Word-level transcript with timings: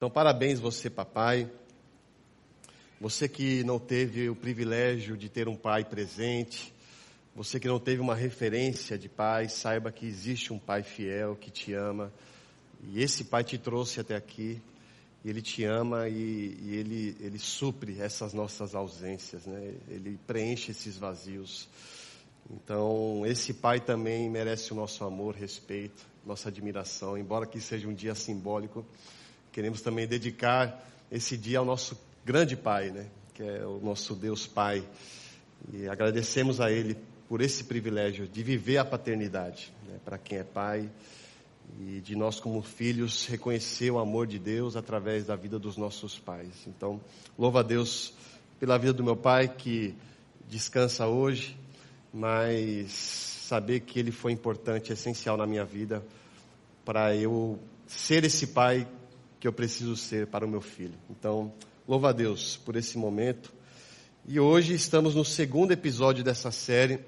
Então, 0.00 0.08
parabéns 0.08 0.58
você, 0.58 0.88
papai. 0.88 1.46
Você 2.98 3.28
que 3.28 3.62
não 3.64 3.78
teve 3.78 4.30
o 4.30 4.34
privilégio 4.34 5.14
de 5.14 5.28
ter 5.28 5.46
um 5.46 5.54
pai 5.54 5.84
presente, 5.84 6.72
você 7.36 7.60
que 7.60 7.68
não 7.68 7.78
teve 7.78 8.00
uma 8.00 8.14
referência 8.14 8.96
de 8.96 9.10
pai, 9.10 9.50
saiba 9.50 9.92
que 9.92 10.06
existe 10.06 10.54
um 10.54 10.58
pai 10.58 10.82
fiel 10.82 11.36
que 11.36 11.50
te 11.50 11.74
ama. 11.74 12.10
E 12.82 13.02
esse 13.02 13.24
pai 13.24 13.44
te 13.44 13.58
trouxe 13.58 14.00
até 14.00 14.16
aqui. 14.16 14.58
Ele 15.22 15.42
te 15.42 15.64
ama 15.64 16.08
e, 16.08 16.56
e 16.62 16.76
ele, 16.76 17.16
ele 17.20 17.38
supre 17.38 18.00
essas 18.00 18.32
nossas 18.32 18.74
ausências, 18.74 19.44
né? 19.44 19.74
Ele 19.86 20.18
preenche 20.26 20.70
esses 20.70 20.96
vazios. 20.96 21.68
Então, 22.50 23.26
esse 23.26 23.52
pai 23.52 23.80
também 23.80 24.30
merece 24.30 24.72
o 24.72 24.76
nosso 24.76 25.04
amor, 25.04 25.34
respeito, 25.34 26.06
nossa 26.24 26.48
admiração, 26.48 27.18
embora 27.18 27.44
que 27.44 27.60
seja 27.60 27.86
um 27.86 27.92
dia 27.92 28.14
simbólico. 28.14 28.82
Queremos 29.52 29.80
também 29.80 30.06
dedicar 30.06 30.86
esse 31.10 31.36
dia 31.36 31.58
ao 31.58 31.64
nosso 31.64 31.98
grande 32.24 32.56
Pai, 32.56 32.90
né? 32.90 33.06
que 33.34 33.42
é 33.42 33.66
o 33.66 33.80
nosso 33.80 34.14
Deus 34.14 34.46
Pai. 34.46 34.86
E 35.72 35.88
agradecemos 35.88 36.60
a 36.60 36.70
Ele 36.70 36.96
por 37.28 37.40
esse 37.40 37.64
privilégio 37.64 38.28
de 38.28 38.42
viver 38.42 38.78
a 38.78 38.84
paternidade, 38.84 39.72
né? 39.88 39.98
para 40.04 40.18
quem 40.18 40.38
é 40.38 40.44
pai, 40.44 40.90
e 41.78 42.00
de 42.00 42.16
nós, 42.16 42.40
como 42.40 42.60
filhos, 42.62 43.26
reconhecer 43.26 43.90
o 43.90 43.98
amor 43.98 44.26
de 44.26 44.38
Deus 44.38 44.76
através 44.76 45.26
da 45.26 45.36
vida 45.36 45.58
dos 45.58 45.76
nossos 45.76 46.18
pais. 46.18 46.66
Então, 46.66 47.00
louva 47.38 47.60
a 47.60 47.62
Deus 47.62 48.12
pela 48.58 48.76
vida 48.78 48.92
do 48.92 49.04
meu 49.04 49.16
pai, 49.16 49.48
que 49.48 49.94
descansa 50.48 51.06
hoje, 51.06 51.56
mas 52.12 52.90
saber 52.90 53.80
que 53.80 53.98
ele 53.98 54.10
foi 54.10 54.32
importante, 54.32 54.92
essencial 54.92 55.36
na 55.36 55.46
minha 55.46 55.64
vida, 55.64 56.04
para 56.84 57.14
eu 57.14 57.58
ser 57.86 58.24
esse 58.24 58.48
pai 58.48 58.86
que 59.40 59.48
eu 59.48 59.52
preciso 59.52 59.96
ser 59.96 60.26
para 60.26 60.44
o 60.44 60.48
meu 60.48 60.60
filho. 60.60 60.98
Então, 61.08 61.52
louva 61.88 62.10
a 62.10 62.12
Deus 62.12 62.58
por 62.58 62.76
esse 62.76 62.98
momento. 62.98 63.50
E 64.26 64.38
hoje 64.38 64.74
estamos 64.74 65.14
no 65.14 65.24
segundo 65.24 65.72
episódio 65.72 66.22
dessa 66.22 66.50
série, 66.50 67.00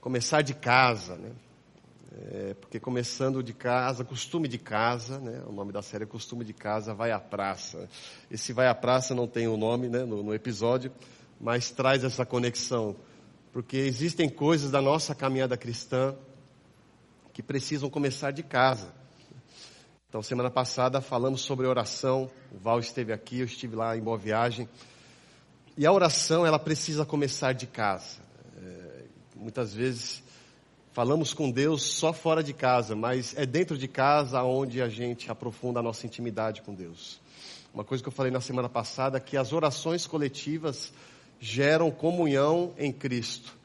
Começar 0.00 0.42
de 0.42 0.54
Casa, 0.54 1.14
né? 1.14 1.30
É, 2.32 2.54
porque 2.54 2.80
começando 2.80 3.40
de 3.40 3.52
casa, 3.52 4.04
costume 4.04 4.48
de 4.48 4.58
casa, 4.58 5.20
né? 5.20 5.44
o 5.46 5.52
nome 5.52 5.70
da 5.70 5.80
série 5.80 6.02
é 6.02 6.06
Costume 6.06 6.44
de 6.44 6.52
Casa, 6.52 6.92
vai 6.92 7.12
à 7.12 7.20
praça. 7.20 7.88
Esse 8.28 8.52
vai 8.52 8.66
à 8.66 8.74
praça 8.74 9.14
não 9.14 9.28
tem 9.28 9.46
o 9.46 9.56
nome 9.56 9.88
né? 9.88 10.04
no, 10.04 10.20
no 10.20 10.34
episódio, 10.34 10.90
mas 11.40 11.70
traz 11.70 12.02
essa 12.02 12.26
conexão, 12.26 12.96
porque 13.52 13.76
existem 13.76 14.28
coisas 14.28 14.72
da 14.72 14.82
nossa 14.82 15.14
caminhada 15.14 15.56
cristã 15.56 16.16
que 17.32 17.44
precisam 17.44 17.88
começar 17.88 18.32
de 18.32 18.42
casa. 18.42 18.99
Então, 20.10 20.20
semana 20.24 20.50
passada 20.50 21.00
falamos 21.00 21.40
sobre 21.42 21.68
oração. 21.68 22.28
O 22.50 22.58
Val 22.58 22.80
esteve 22.80 23.12
aqui, 23.12 23.38
eu 23.38 23.44
estive 23.44 23.76
lá 23.76 23.96
em 23.96 24.00
Boa 24.00 24.18
Viagem. 24.18 24.68
E 25.78 25.86
a 25.86 25.92
oração, 25.92 26.44
ela 26.44 26.58
precisa 26.58 27.06
começar 27.06 27.52
de 27.52 27.68
casa. 27.68 28.18
É, 28.60 29.04
muitas 29.36 29.72
vezes 29.72 30.20
falamos 30.92 31.32
com 31.32 31.48
Deus 31.48 31.84
só 31.84 32.12
fora 32.12 32.42
de 32.42 32.52
casa, 32.52 32.96
mas 32.96 33.36
é 33.36 33.46
dentro 33.46 33.78
de 33.78 33.86
casa 33.86 34.42
onde 34.42 34.82
a 34.82 34.88
gente 34.88 35.30
aprofunda 35.30 35.78
a 35.78 35.82
nossa 35.82 36.06
intimidade 36.06 36.60
com 36.62 36.74
Deus. 36.74 37.20
Uma 37.72 37.84
coisa 37.84 38.02
que 38.02 38.08
eu 38.08 38.12
falei 38.12 38.32
na 38.32 38.40
semana 38.40 38.68
passada 38.68 39.18
é 39.18 39.20
que 39.20 39.36
as 39.36 39.52
orações 39.52 40.08
coletivas 40.08 40.92
geram 41.38 41.88
comunhão 41.88 42.74
em 42.76 42.92
Cristo, 42.92 43.56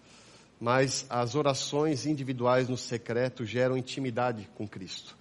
mas 0.62 1.08
as 1.10 1.34
orações 1.34 2.06
individuais 2.06 2.70
no 2.70 2.78
secreto 2.78 3.44
geram 3.44 3.76
intimidade 3.76 4.48
com 4.54 4.68
Cristo. 4.68 5.18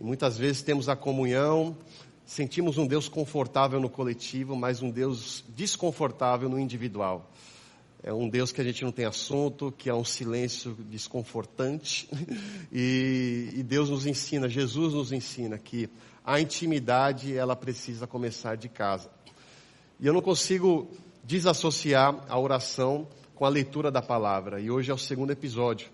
E 0.00 0.02
muitas 0.02 0.38
vezes 0.38 0.62
temos 0.62 0.88
a 0.88 0.96
comunhão, 0.96 1.76
sentimos 2.24 2.78
um 2.78 2.86
Deus 2.86 3.06
confortável 3.06 3.78
no 3.78 3.90
coletivo, 3.90 4.56
mas 4.56 4.80
um 4.80 4.90
Deus 4.90 5.44
desconfortável 5.50 6.48
no 6.48 6.58
individual. 6.58 7.30
É 8.02 8.10
um 8.10 8.26
Deus 8.26 8.50
que 8.50 8.62
a 8.62 8.64
gente 8.64 8.82
não 8.82 8.90
tem 8.90 9.04
assunto, 9.04 9.70
que 9.76 9.90
é 9.90 9.94
um 9.94 10.04
silêncio 10.04 10.74
desconfortante. 10.88 12.08
E, 12.72 13.50
e, 13.52 13.62
Deus 13.64 13.90
nos 13.90 14.06
ensina, 14.06 14.48
Jesus 14.48 14.94
nos 14.94 15.10
ensina 15.10 15.58
que 15.58 15.90
a 16.24 16.40
intimidade 16.40 17.36
ela 17.36 17.56
precisa 17.56 18.06
começar 18.06 18.56
de 18.56 18.68
casa. 18.68 19.10
E 19.98 20.06
eu 20.06 20.12
não 20.12 20.22
consigo 20.22 20.88
desassociar 21.24 22.24
a 22.28 22.38
oração 22.38 23.08
com 23.34 23.44
a 23.44 23.48
leitura 23.48 23.90
da 23.90 24.00
palavra. 24.00 24.60
E 24.60 24.70
hoje 24.70 24.92
é 24.92 24.94
o 24.94 24.98
segundo 24.98 25.32
episódio. 25.32 25.90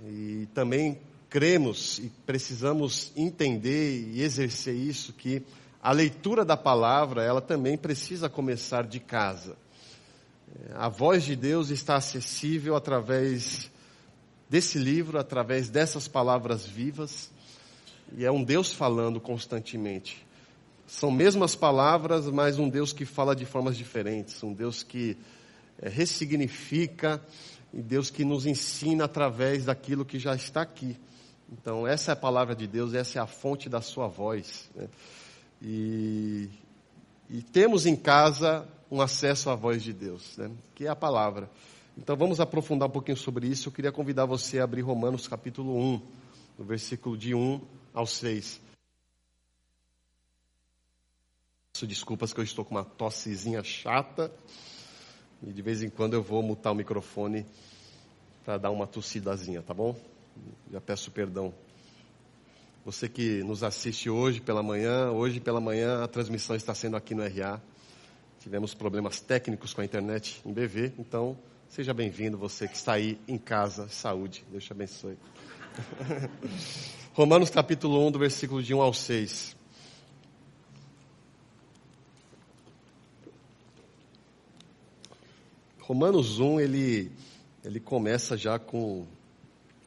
E 0.00 0.46
também 0.54 1.00
cremos 1.34 1.98
e 1.98 2.12
precisamos 2.24 3.10
entender 3.16 4.08
e 4.12 4.22
exercer 4.22 4.76
isso 4.76 5.12
que 5.12 5.42
a 5.82 5.90
leitura 5.90 6.44
da 6.44 6.56
palavra, 6.56 7.24
ela 7.24 7.40
também 7.40 7.76
precisa 7.76 8.28
começar 8.28 8.86
de 8.86 9.00
casa. 9.00 9.56
A 10.76 10.88
voz 10.88 11.24
de 11.24 11.34
Deus 11.34 11.70
está 11.70 11.96
acessível 11.96 12.76
através 12.76 13.68
desse 14.48 14.78
livro, 14.78 15.18
através 15.18 15.68
dessas 15.68 16.06
palavras 16.06 16.64
vivas, 16.64 17.32
e 18.16 18.24
é 18.24 18.30
um 18.30 18.44
Deus 18.44 18.72
falando 18.72 19.20
constantemente. 19.20 20.24
São 20.86 21.10
mesmas 21.10 21.56
palavras, 21.56 22.26
mas 22.26 22.60
um 22.60 22.68
Deus 22.68 22.92
que 22.92 23.04
fala 23.04 23.34
de 23.34 23.44
formas 23.44 23.76
diferentes, 23.76 24.40
um 24.44 24.52
Deus 24.52 24.84
que 24.84 25.16
é, 25.82 25.88
ressignifica, 25.88 27.20
e 27.72 27.82
Deus 27.82 28.08
que 28.08 28.24
nos 28.24 28.46
ensina 28.46 29.06
através 29.06 29.64
daquilo 29.64 30.04
que 30.04 30.20
já 30.20 30.36
está 30.36 30.62
aqui. 30.62 30.96
Então, 31.60 31.86
essa 31.86 32.10
é 32.10 32.14
a 32.14 32.16
palavra 32.16 32.54
de 32.54 32.66
Deus, 32.66 32.94
essa 32.94 33.18
é 33.18 33.22
a 33.22 33.26
fonte 33.26 33.68
da 33.68 33.80
sua 33.80 34.08
voz. 34.08 34.68
Né? 34.74 34.88
E, 35.62 36.50
e, 37.30 37.42
temos 37.42 37.86
em 37.86 37.94
casa 37.94 38.66
um 38.90 39.00
acesso 39.00 39.50
à 39.50 39.54
voz 39.54 39.82
de 39.82 39.92
Deus, 39.92 40.36
né? 40.36 40.50
que 40.74 40.84
é 40.84 40.88
a 40.88 40.96
palavra. 40.96 41.48
Então, 41.96 42.16
vamos 42.16 42.40
aprofundar 42.40 42.88
um 42.88 42.92
pouquinho 42.92 43.16
sobre 43.16 43.46
isso. 43.46 43.68
Eu 43.68 43.72
queria 43.72 43.92
convidar 43.92 44.26
você 44.26 44.58
a 44.58 44.64
abrir 44.64 44.80
Romanos 44.80 45.28
capítulo 45.28 45.78
1, 45.78 46.02
no 46.58 46.64
versículo 46.64 47.16
de 47.16 47.36
1 47.36 47.60
ao 47.94 48.04
6. 48.04 48.60
Peço 51.72 51.86
desculpas 51.86 52.32
que 52.32 52.40
eu 52.40 52.44
estou 52.44 52.64
com 52.64 52.74
uma 52.74 52.84
tossezinha 52.84 53.62
chata. 53.62 54.32
E 55.40 55.52
de 55.52 55.62
vez 55.62 55.84
em 55.84 55.88
quando 55.88 56.14
eu 56.14 56.22
vou 56.22 56.42
mutar 56.42 56.72
o 56.72 56.74
microfone 56.74 57.46
para 58.44 58.58
dar 58.58 58.70
uma 58.72 58.88
tossidazinha, 58.88 59.62
tá 59.62 59.72
bom? 59.72 59.94
Já 60.70 60.80
peço 60.80 61.10
perdão. 61.10 61.54
Você 62.84 63.08
que 63.08 63.42
nos 63.44 63.62
assiste 63.62 64.10
hoje 64.10 64.40
pela 64.40 64.62
manhã, 64.62 65.10
hoje 65.10 65.40
pela 65.40 65.60
manhã 65.60 66.04
a 66.04 66.08
transmissão 66.08 66.54
está 66.54 66.74
sendo 66.74 66.96
aqui 66.96 67.14
no 67.14 67.22
RA. 67.22 67.60
Tivemos 68.40 68.74
problemas 68.74 69.20
técnicos 69.20 69.72
com 69.72 69.80
a 69.80 69.84
internet 69.84 70.42
em 70.44 70.52
BV, 70.52 70.92
então 70.98 71.38
seja 71.68 71.94
bem-vindo 71.94 72.36
você 72.36 72.68
que 72.68 72.76
está 72.76 72.92
aí 72.92 73.18
em 73.26 73.38
casa, 73.38 73.88
saúde. 73.88 74.44
Deus 74.50 74.64
te 74.64 74.72
abençoe. 74.72 75.16
Romanos 77.14 77.48
capítulo 77.48 78.06
1, 78.06 78.10
do 78.10 78.18
versículo 78.18 78.62
de 78.62 78.74
1 78.74 78.82
ao 78.82 78.92
6. 78.92 79.56
Romanos 85.80 86.40
1, 86.40 86.60
ele, 86.60 87.12
ele 87.64 87.78
começa 87.78 88.36
já 88.36 88.58
com 88.58 89.06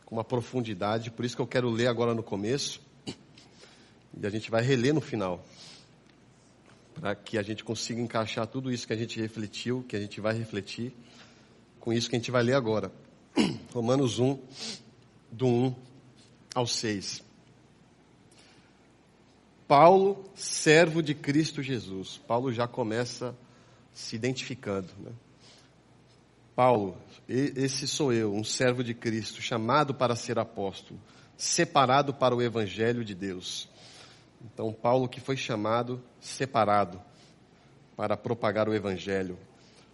com 0.07 0.15
uma 0.15 0.23
profundidade, 0.23 1.11
por 1.11 1.25
isso 1.25 1.35
que 1.35 1.41
eu 1.41 1.45
quero 1.45 1.69
ler 1.69 1.87
agora 1.87 2.15
no 2.15 2.23
começo, 2.23 2.79
e 3.05 4.25
a 4.25 4.29
gente 4.29 4.49
vai 4.49 4.63
reler 4.63 4.93
no 4.93 5.01
final, 5.01 5.45
para 6.93 7.13
que 7.13 7.37
a 7.37 7.41
gente 7.43 7.61
consiga 7.61 7.99
encaixar 7.99 8.47
tudo 8.47 8.71
isso 8.71 8.87
que 8.87 8.93
a 8.93 8.95
gente 8.95 9.19
refletiu, 9.19 9.83
que 9.85 9.97
a 9.97 9.99
gente 9.99 10.21
vai 10.21 10.33
refletir, 10.33 10.93
com 11.77 11.91
isso 11.91 12.09
que 12.09 12.15
a 12.15 12.19
gente 12.19 12.31
vai 12.31 12.41
ler 12.41 12.53
agora. 12.53 12.89
Romanos 13.73 14.17
1, 14.17 14.39
do 15.29 15.45
1 15.45 15.75
ao 16.55 16.65
6. 16.65 17.21
Paulo, 19.67 20.23
servo 20.35 21.03
de 21.03 21.13
Cristo 21.13 21.61
Jesus. 21.61 22.17
Paulo 22.25 22.53
já 22.53 22.65
começa 22.65 23.35
se 23.91 24.15
identificando. 24.15 24.87
Né? 24.99 25.11
Paulo, 26.57 26.97
esse 27.29 27.87
sou 27.87 28.11
eu, 28.11 28.33
um 28.33 28.43
servo 28.43 28.83
de 28.83 28.95
Cristo, 28.95 29.43
chamado 29.43 29.93
para 29.93 30.15
ser 30.15 30.39
apóstolo, 30.39 30.99
separado 31.37 32.15
para 32.15 32.35
o 32.35 32.41
evangelho 32.41 33.05
de 33.05 33.13
Deus. 33.13 33.69
Então, 34.43 34.73
Paulo 34.73 35.07
que 35.07 35.19
foi 35.19 35.37
chamado, 35.37 36.03
separado 36.19 36.99
para 37.95 38.17
propagar 38.17 38.67
o 38.67 38.73
evangelho, 38.73 39.37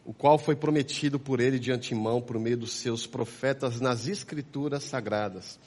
o 0.05 0.13
qual 0.13 0.37
foi 0.37 0.55
prometido 0.55 1.19
por 1.19 1.41
ele 1.41 1.59
de 1.59 1.69
antemão 1.69 2.21
por 2.21 2.39
meio 2.39 2.55
dos 2.55 2.71
seus 2.71 3.05
profetas 3.05 3.81
nas 3.81 4.07
escrituras 4.07 4.83
sagradas. 4.83 5.59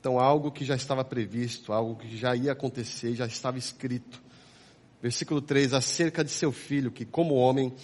Então, 0.00 0.18
algo 0.18 0.50
que 0.50 0.64
já 0.64 0.76
estava 0.76 1.04
previsto, 1.04 1.74
algo 1.74 1.96
que 1.96 2.16
já 2.16 2.34
ia 2.34 2.52
acontecer, 2.52 3.14
já 3.14 3.26
estava 3.26 3.58
escrito. 3.58 4.22
Versículo 5.02 5.42
3: 5.42 5.74
acerca 5.74 6.24
de 6.24 6.30
seu 6.30 6.50
filho, 6.50 6.90
que 6.90 7.04
como 7.04 7.34
homem 7.34 7.74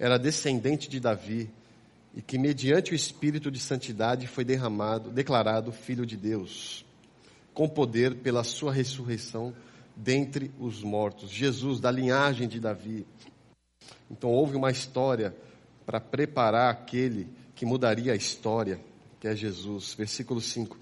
era 0.00 0.18
descendente 0.18 0.88
de 0.88 0.98
Davi, 0.98 1.48
e 2.14 2.20
que 2.20 2.38
mediante 2.38 2.92
o 2.92 2.94
espírito 2.94 3.50
de 3.50 3.58
santidade 3.58 4.26
foi 4.26 4.44
derramado, 4.44 5.10
declarado 5.10 5.72
filho 5.72 6.04
de 6.04 6.16
Deus, 6.16 6.84
com 7.54 7.68
poder 7.68 8.16
pela 8.16 8.42
sua 8.42 8.72
ressurreição 8.72 9.54
dentre 9.94 10.50
os 10.58 10.82
mortos. 10.82 11.30
Jesus, 11.30 11.80
da 11.80 11.90
linhagem 11.90 12.48
de 12.48 12.58
Davi. 12.58 13.06
Então 14.10 14.30
houve 14.30 14.56
uma 14.56 14.70
história 14.70 15.34
para 15.86 16.00
preparar 16.00 16.70
aquele 16.70 17.28
que 17.54 17.66
mudaria 17.66 18.12
a 18.12 18.16
história, 18.16 18.80
que 19.20 19.28
é 19.28 19.36
Jesus. 19.36 19.94
Versículo 19.94 20.40
5. 20.40 20.76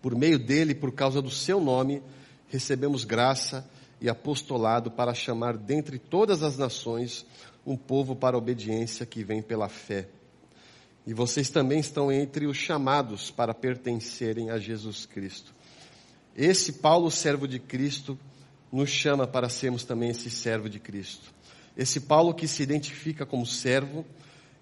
Por 0.00 0.14
meio 0.14 0.38
dele, 0.38 0.74
por 0.74 0.92
causa 0.92 1.20
do 1.20 1.30
seu 1.30 1.60
nome, 1.60 2.02
recebemos 2.48 3.04
graça 3.04 3.68
e 4.00 4.08
apostolado 4.08 4.90
para 4.90 5.12
chamar 5.12 5.56
dentre 5.56 5.98
todas 5.98 6.42
as 6.42 6.56
nações 6.56 7.26
um 7.68 7.76
povo 7.76 8.16
para 8.16 8.34
a 8.34 8.38
obediência 8.38 9.04
que 9.04 9.22
vem 9.22 9.42
pela 9.42 9.68
fé. 9.68 10.08
E 11.06 11.12
vocês 11.12 11.50
também 11.50 11.80
estão 11.80 12.10
entre 12.10 12.46
os 12.46 12.56
chamados 12.56 13.30
para 13.30 13.52
pertencerem 13.52 14.48
a 14.50 14.58
Jesus 14.58 15.04
Cristo. 15.04 15.54
Esse 16.34 16.72
Paulo, 16.72 17.10
servo 17.10 17.46
de 17.46 17.58
Cristo, 17.58 18.18
nos 18.72 18.88
chama 18.88 19.26
para 19.26 19.50
sermos 19.50 19.84
também 19.84 20.10
esse 20.10 20.30
servo 20.30 20.68
de 20.68 20.78
Cristo. 20.78 21.32
Esse 21.76 22.00
Paulo 22.00 22.34
que 22.34 22.48
se 22.48 22.62
identifica 22.62 23.26
como 23.26 23.44
servo, 23.44 24.04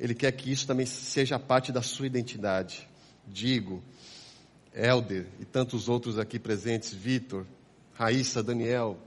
ele 0.01 0.15
quer 0.15 0.33
que 0.33 0.51
isso 0.51 0.67
também 0.67 0.87
seja 0.87 1.39
parte 1.39 1.71
da 1.71 1.83
sua 1.83 2.07
identidade. 2.07 2.89
Digo, 3.27 3.83
Elder 4.75 5.27
e 5.39 5.45
tantos 5.45 5.89
outros 5.89 6.19
aqui 6.19 6.41
presentes, 6.41 6.93
Vitor, 6.93 7.47
Raíssa, 7.95 8.43
Daniel, 8.43 8.99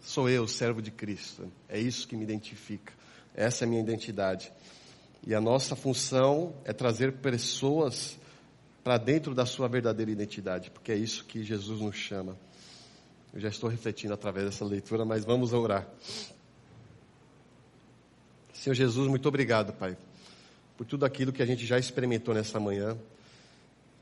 sou 0.00 0.28
eu, 0.28 0.46
servo 0.46 0.80
de 0.80 0.92
Cristo. 0.92 1.50
É 1.68 1.78
isso 1.78 2.06
que 2.06 2.16
me 2.16 2.22
identifica. 2.22 3.01
Essa 3.34 3.64
é 3.64 3.66
a 3.66 3.68
minha 3.68 3.82
identidade. 3.82 4.52
E 5.26 5.34
a 5.34 5.40
nossa 5.40 5.76
função 5.76 6.54
é 6.64 6.72
trazer 6.72 7.12
pessoas 7.12 8.18
para 8.82 8.98
dentro 8.98 9.34
da 9.34 9.46
sua 9.46 9.68
verdadeira 9.68 10.10
identidade, 10.10 10.70
porque 10.70 10.90
é 10.90 10.96
isso 10.96 11.24
que 11.24 11.44
Jesus 11.44 11.80
nos 11.80 11.94
chama. 11.94 12.36
Eu 13.32 13.40
já 13.40 13.48
estou 13.48 13.70
refletindo 13.70 14.12
através 14.12 14.44
dessa 14.46 14.64
leitura, 14.64 15.04
mas 15.04 15.24
vamos 15.24 15.52
orar. 15.52 15.88
Senhor 18.52 18.74
Jesus, 18.74 19.08
muito 19.08 19.26
obrigado, 19.26 19.72
Pai, 19.72 19.96
por 20.76 20.86
tudo 20.86 21.04
aquilo 21.04 21.32
que 21.32 21.42
a 21.42 21.46
gente 21.46 21.64
já 21.64 21.78
experimentou 21.78 22.34
nessa 22.34 22.60
manhã, 22.60 22.98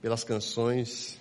pelas 0.03 0.25
canções, 0.25 1.21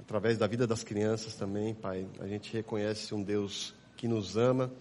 através 0.00 0.38
da 0.38 0.46
vida 0.46 0.66
das 0.66 0.82
crianças 0.82 1.34
também, 1.34 1.74
Pai. 1.74 2.06
A 2.20 2.26
gente 2.26 2.52
reconhece 2.52 3.14
um 3.14 3.22
Deus 3.22 3.74
que 3.96 4.08
nos 4.08 4.36
ama, 4.36 4.72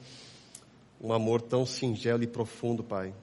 um 1.00 1.14
amor 1.14 1.42
tão 1.42 1.66
singelo 1.66 2.24
e 2.24 2.28
profundo, 2.28 2.84
Pai. 2.84 3.14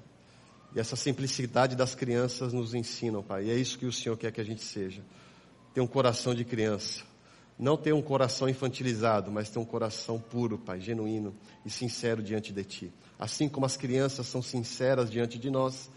E 0.74 0.80
essa 0.80 0.96
simplicidade 0.96 1.76
das 1.76 1.94
crianças 1.94 2.52
nos 2.52 2.74
ensinam, 2.74 3.22
Pai. 3.22 3.46
E 3.46 3.50
é 3.50 3.54
isso 3.54 3.78
que 3.78 3.86
o 3.86 3.92
Senhor 3.92 4.16
quer 4.16 4.32
que 4.32 4.40
a 4.40 4.44
gente 4.44 4.62
seja. 4.62 5.02
Ter 5.74 5.80
um 5.80 5.86
coração 5.86 6.34
de 6.34 6.44
criança. 6.44 7.04
Não 7.58 7.76
ter 7.76 7.92
um 7.92 8.02
coração 8.02 8.48
infantilizado, 8.48 9.30
mas 9.30 9.50
ter 9.50 9.58
um 9.58 9.64
coração 9.64 10.18
puro, 10.18 10.58
Pai, 10.58 10.80
genuíno 10.80 11.34
e 11.64 11.70
sincero 11.70 12.22
diante 12.22 12.52
de 12.52 12.64
Ti. 12.64 12.92
Assim 13.18 13.48
como 13.48 13.66
as 13.66 13.76
crianças 13.76 14.26
são 14.26 14.42
sinceras 14.42 15.10
diante 15.10 15.38
de 15.38 15.50
nós, 15.50 15.90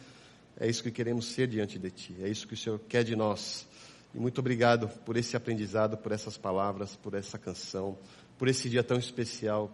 é 0.57 0.67
isso 0.67 0.83
que 0.83 0.91
queremos 0.91 1.27
ser 1.27 1.47
diante 1.47 1.79
de 1.79 1.89
Ti. 1.89 2.15
É 2.21 2.29
isso 2.29 2.47
que 2.47 2.53
o 2.53 2.57
Senhor 2.57 2.79
quer 2.87 3.03
de 3.03 3.15
nós. 3.15 3.65
E 4.13 4.19
muito 4.19 4.39
obrigado 4.39 4.87
por 5.05 5.17
esse 5.17 5.35
aprendizado, 5.35 5.97
por 5.97 6.11
essas 6.11 6.37
palavras, 6.37 6.95
por 6.95 7.13
essa 7.13 7.37
canção, 7.37 7.97
por 8.37 8.47
esse 8.47 8.69
dia 8.69 8.83
tão 8.83 8.97
especial 8.97 9.71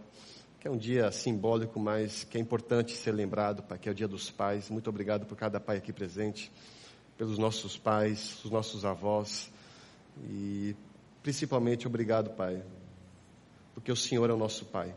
que 0.61 0.67
é 0.67 0.71
um 0.71 0.77
dia 0.77 1.11
simbólico, 1.11 1.79
mas 1.79 2.23
que 2.23 2.37
é 2.37 2.39
importante 2.39 2.95
ser 2.95 3.13
lembrado, 3.13 3.63
Pai, 3.63 3.79
que 3.79 3.89
é 3.89 3.91
o 3.91 3.95
dia 3.95 4.07
dos 4.07 4.29
pais. 4.29 4.69
Muito 4.69 4.91
obrigado 4.91 5.25
por 5.25 5.35
cada 5.35 5.59
pai 5.59 5.77
aqui 5.77 5.91
presente, 5.91 6.51
pelos 7.17 7.39
nossos 7.39 7.79
pais, 7.79 8.39
os 8.45 8.51
nossos 8.51 8.85
avós 8.85 9.51
e 10.29 10.75
principalmente 11.23 11.87
obrigado, 11.87 12.29
Pai, 12.35 12.61
porque 13.73 13.91
o 13.91 13.95
Senhor 13.95 14.29
é 14.29 14.33
o 14.33 14.37
nosso 14.37 14.65
Pai. 14.65 14.93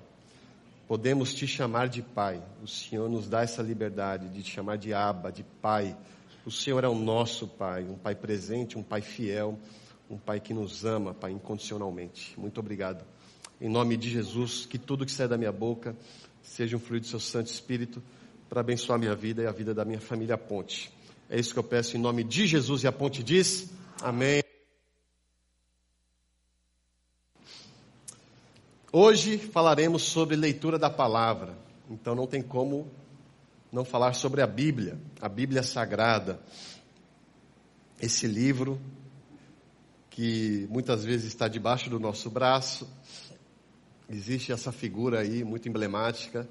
Podemos 0.86 1.32
te 1.32 1.46
chamar 1.46 1.88
de 1.88 2.02
Pai. 2.02 2.42
O 2.62 2.68
Senhor 2.68 3.08
nos 3.08 3.26
dá 3.26 3.40
essa 3.40 3.62
liberdade 3.62 4.28
de 4.28 4.42
te 4.42 4.50
chamar 4.50 4.76
de 4.76 4.92
Aba, 4.92 5.32
de 5.32 5.44
Pai. 5.62 5.96
O 6.44 6.50
Senhor 6.50 6.84
é 6.84 6.88
o 6.88 6.94
nosso 6.94 7.48
Pai, 7.48 7.84
um 7.84 7.96
Pai 7.96 8.14
presente, 8.14 8.76
um 8.76 8.82
Pai 8.82 9.00
fiel, 9.00 9.58
um 10.10 10.18
Pai 10.18 10.40
que 10.40 10.52
nos 10.52 10.84
ama, 10.84 11.14
Pai, 11.14 11.30
incondicionalmente. 11.30 12.38
Muito 12.38 12.60
obrigado. 12.60 13.02
Em 13.60 13.68
nome 13.68 13.96
de 13.96 14.10
Jesus, 14.10 14.66
que 14.66 14.78
tudo 14.78 15.06
que 15.06 15.12
sai 15.12 15.28
da 15.28 15.38
minha 15.38 15.52
boca 15.52 15.96
seja 16.42 16.76
um 16.76 16.80
fluido 16.80 17.06
do 17.06 17.10
seu 17.10 17.20
Santo 17.20 17.46
Espírito 17.46 18.02
para 18.48 18.60
abençoar 18.60 18.98
minha 18.98 19.14
vida 19.14 19.42
e 19.42 19.46
a 19.46 19.52
vida 19.52 19.72
da 19.72 19.84
minha 19.84 20.00
família 20.00 20.36
Ponte. 20.36 20.92
É 21.30 21.38
isso 21.38 21.52
que 21.52 21.58
eu 21.58 21.64
peço 21.64 21.96
em 21.96 22.00
nome 22.00 22.22
de 22.22 22.46
Jesus 22.46 22.82
e 22.82 22.86
a 22.86 22.92
Ponte 22.92 23.22
diz: 23.22 23.70
Amém. 24.02 24.42
Hoje 28.92 29.38
falaremos 29.38 30.02
sobre 30.02 30.36
leitura 30.36 30.78
da 30.78 30.90
palavra. 30.90 31.56
Então 31.90 32.14
não 32.14 32.26
tem 32.26 32.42
como 32.42 32.88
não 33.72 33.84
falar 33.84 34.14
sobre 34.14 34.40
a 34.40 34.46
Bíblia, 34.46 34.98
a 35.20 35.28
Bíblia 35.28 35.62
Sagrada. 35.62 36.40
Esse 38.00 38.26
livro 38.26 38.80
que 40.10 40.68
muitas 40.70 41.04
vezes 41.04 41.26
está 41.26 41.48
debaixo 41.48 41.90
do 41.90 41.98
nosso 41.98 42.30
braço, 42.30 42.88
Existe 44.08 44.52
essa 44.52 44.70
figura 44.70 45.20
aí 45.20 45.42
muito 45.42 45.66
emblemática 45.66 46.46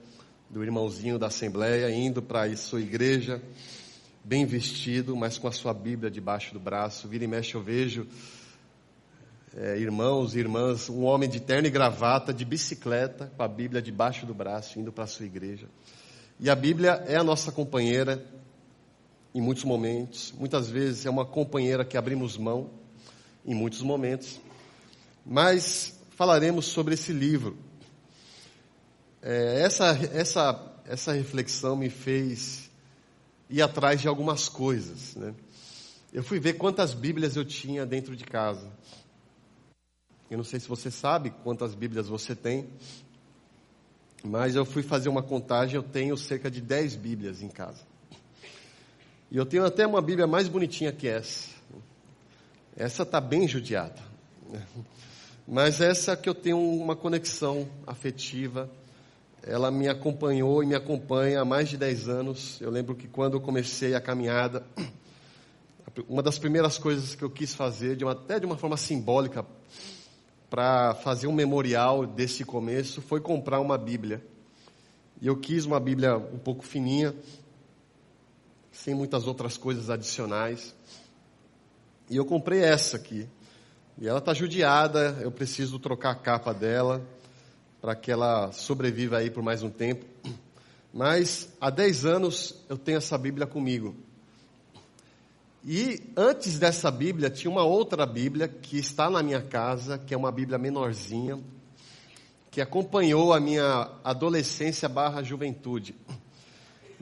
do 0.49 0.63
irmãozinho 0.63 1.19
da 1.19 1.27
Assembleia 1.27 1.89
indo 1.91 2.19
para 2.19 2.45
a 2.45 2.57
sua 2.57 2.81
igreja, 2.81 3.39
bem 4.23 4.43
vestido, 4.43 5.15
mas 5.15 5.37
com 5.37 5.47
a 5.47 5.51
sua 5.51 5.71
Bíblia 5.71 6.09
debaixo 6.09 6.51
do 6.51 6.59
braço. 6.59 7.07
Vira 7.07 7.25
e 7.25 7.27
mexe 7.27 7.53
eu 7.53 7.61
vejo 7.61 8.07
é, 9.55 9.77
irmãos 9.77 10.35
e 10.35 10.39
irmãs, 10.39 10.89
um 10.89 11.03
homem 11.03 11.29
de 11.29 11.39
terno 11.39 11.67
e 11.67 11.71
gravata, 11.71 12.33
de 12.33 12.43
bicicleta, 12.43 13.31
com 13.37 13.43
a 13.43 13.47
Bíblia 13.47 13.83
debaixo 13.83 14.25
do 14.25 14.33
braço, 14.33 14.79
indo 14.79 14.91
para 14.91 15.03
a 15.03 15.07
sua 15.07 15.27
igreja. 15.27 15.67
E 16.39 16.49
a 16.49 16.55
Bíblia 16.55 17.03
é 17.05 17.17
a 17.17 17.23
nossa 17.23 17.51
companheira 17.51 18.25
em 19.33 19.41
muitos 19.41 19.63
momentos, 19.63 20.33
muitas 20.39 20.71
vezes 20.71 21.05
é 21.05 21.09
uma 21.09 21.25
companheira 21.25 21.85
que 21.85 21.97
abrimos 21.97 22.35
mão 22.35 22.71
em 23.45 23.53
muitos 23.53 23.83
momentos, 23.83 24.41
mas 25.23 26.02
falaremos 26.23 26.67
sobre 26.67 26.93
esse 26.93 27.11
livro. 27.11 27.57
É, 29.21 29.59
essa, 29.59 29.87
essa, 30.13 30.73
essa 30.85 31.11
reflexão 31.11 31.75
me 31.75 31.89
fez 31.89 32.71
ir 33.49 33.61
atrás 33.61 33.99
de 33.99 34.07
algumas 34.07 34.47
coisas. 34.47 35.17
Né? 35.17 35.35
Eu 36.13 36.23
fui 36.23 36.39
ver 36.39 36.53
quantas 36.53 36.93
Bíblias 36.93 37.35
eu 37.35 37.43
tinha 37.43 37.85
dentro 37.85 38.15
de 38.15 38.23
casa. 38.23 38.71
Eu 40.31 40.37
não 40.37 40.45
sei 40.45 40.61
se 40.61 40.67
você 40.69 40.89
sabe 40.89 41.29
quantas 41.43 41.75
Bíblias 41.75 42.07
você 42.07 42.33
tem, 42.33 42.69
mas 44.23 44.55
eu 44.55 44.63
fui 44.63 44.81
fazer 44.81 45.09
uma 45.09 45.21
contagem, 45.21 45.75
eu 45.75 45.83
tenho 45.83 46.15
cerca 46.15 46.49
de 46.49 46.61
10 46.61 46.95
Bíblias 46.95 47.41
em 47.41 47.49
casa. 47.49 47.81
E 49.29 49.35
eu 49.35 49.45
tenho 49.45 49.65
até 49.65 49.85
uma 49.85 50.01
Bíblia 50.01 50.25
mais 50.25 50.47
bonitinha 50.47 50.93
que 50.93 51.05
essa. 51.05 51.49
Essa 52.77 53.03
está 53.03 53.19
bem 53.19 53.45
judiada. 53.45 54.01
Mas 55.47 55.81
essa 55.81 56.15
que 56.15 56.29
eu 56.29 56.33
tenho 56.33 56.57
uma 56.57 56.95
conexão 56.95 57.67
afetiva, 57.85 58.69
ela 59.41 59.69
me 59.69 59.89
acompanhou 59.89 60.63
e 60.63 60.65
me 60.65 60.73
acompanha 60.73 61.41
há 61.41 61.45
mais 61.45 61.67
de 61.67 61.77
10 61.77 62.07
anos. 62.07 62.61
Eu 62.61 62.71
lembro 62.71 62.95
que 62.95 63.09
quando 63.09 63.33
eu 63.33 63.41
comecei 63.41 63.93
a 63.93 63.99
caminhada, 63.99 64.65
uma 66.07 66.23
das 66.23 66.39
primeiras 66.39 66.77
coisas 66.77 67.13
que 67.13 67.23
eu 67.23 67.29
quis 67.29 67.53
fazer, 67.53 67.97
de 67.97 68.05
uma, 68.05 68.13
até 68.13 68.39
de 68.39 68.45
uma 68.45 68.57
forma 68.57 68.77
simbólica, 68.77 69.45
para 70.49 70.95
fazer 70.95 71.27
um 71.27 71.33
memorial 71.33 72.05
desse 72.05 72.45
começo, 72.45 73.01
foi 73.01 73.19
comprar 73.19 73.59
uma 73.59 73.77
Bíblia. 73.77 74.23
E 75.21 75.27
eu 75.27 75.35
quis 75.35 75.65
uma 75.65 75.79
Bíblia 75.79 76.15
um 76.15 76.37
pouco 76.37 76.63
fininha, 76.63 77.13
sem 78.71 78.95
muitas 78.95 79.27
outras 79.27 79.57
coisas 79.57 79.89
adicionais. 79.89 80.73
E 82.09 82.15
eu 82.15 82.23
comprei 82.23 82.61
essa 82.61 82.95
aqui. 82.95 83.27
E 83.97 84.07
ela 84.07 84.19
está 84.19 84.33
judiada, 84.33 85.19
eu 85.21 85.31
preciso 85.31 85.77
trocar 85.77 86.11
a 86.11 86.15
capa 86.15 86.53
dela 86.53 87.05
para 87.79 87.95
que 87.95 88.11
ela 88.11 88.51
sobreviva 88.51 89.17
aí 89.17 89.29
por 89.29 89.43
mais 89.43 89.61
um 89.61 89.69
tempo. 89.69 90.05
Mas 90.93 91.49
há 91.59 91.69
10 91.69 92.05
anos 92.05 92.55
eu 92.69 92.77
tenho 92.77 92.97
essa 92.97 93.17
Bíblia 93.17 93.45
comigo. 93.45 93.95
E 95.65 96.01
antes 96.17 96.59
dessa 96.59 96.91
Bíblia 96.91 97.29
tinha 97.29 97.49
uma 97.49 97.63
outra 97.63 98.05
Bíblia 98.05 98.47
que 98.47 98.77
está 98.77 99.09
na 99.09 99.23
minha 99.23 99.41
casa, 99.41 99.97
que 99.97 100.13
é 100.13 100.17
uma 100.17 100.31
Bíblia 100.31 100.57
menorzinha, 100.57 101.39
que 102.51 102.61
acompanhou 102.61 103.31
a 103.33 103.39
minha 103.39 103.89
adolescência 104.03 104.89
barra 104.89 105.23
juventude. 105.23 105.95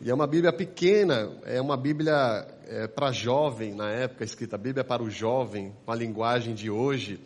E 0.03 0.09
é 0.09 0.13
uma 0.15 0.25
Bíblia 0.25 0.51
pequena, 0.51 1.31
é 1.45 1.61
uma 1.61 1.77
Bíblia 1.77 2.47
é, 2.67 2.87
para 2.87 3.11
jovem, 3.11 3.75
na 3.75 3.91
época 3.91 4.23
escrita 4.23 4.57
Bíblia 4.57 4.83
para 4.83 5.03
o 5.03 5.11
jovem, 5.11 5.75
com 5.85 5.91
a 5.91 5.95
linguagem 5.95 6.55
de 6.55 6.71
hoje. 6.71 7.19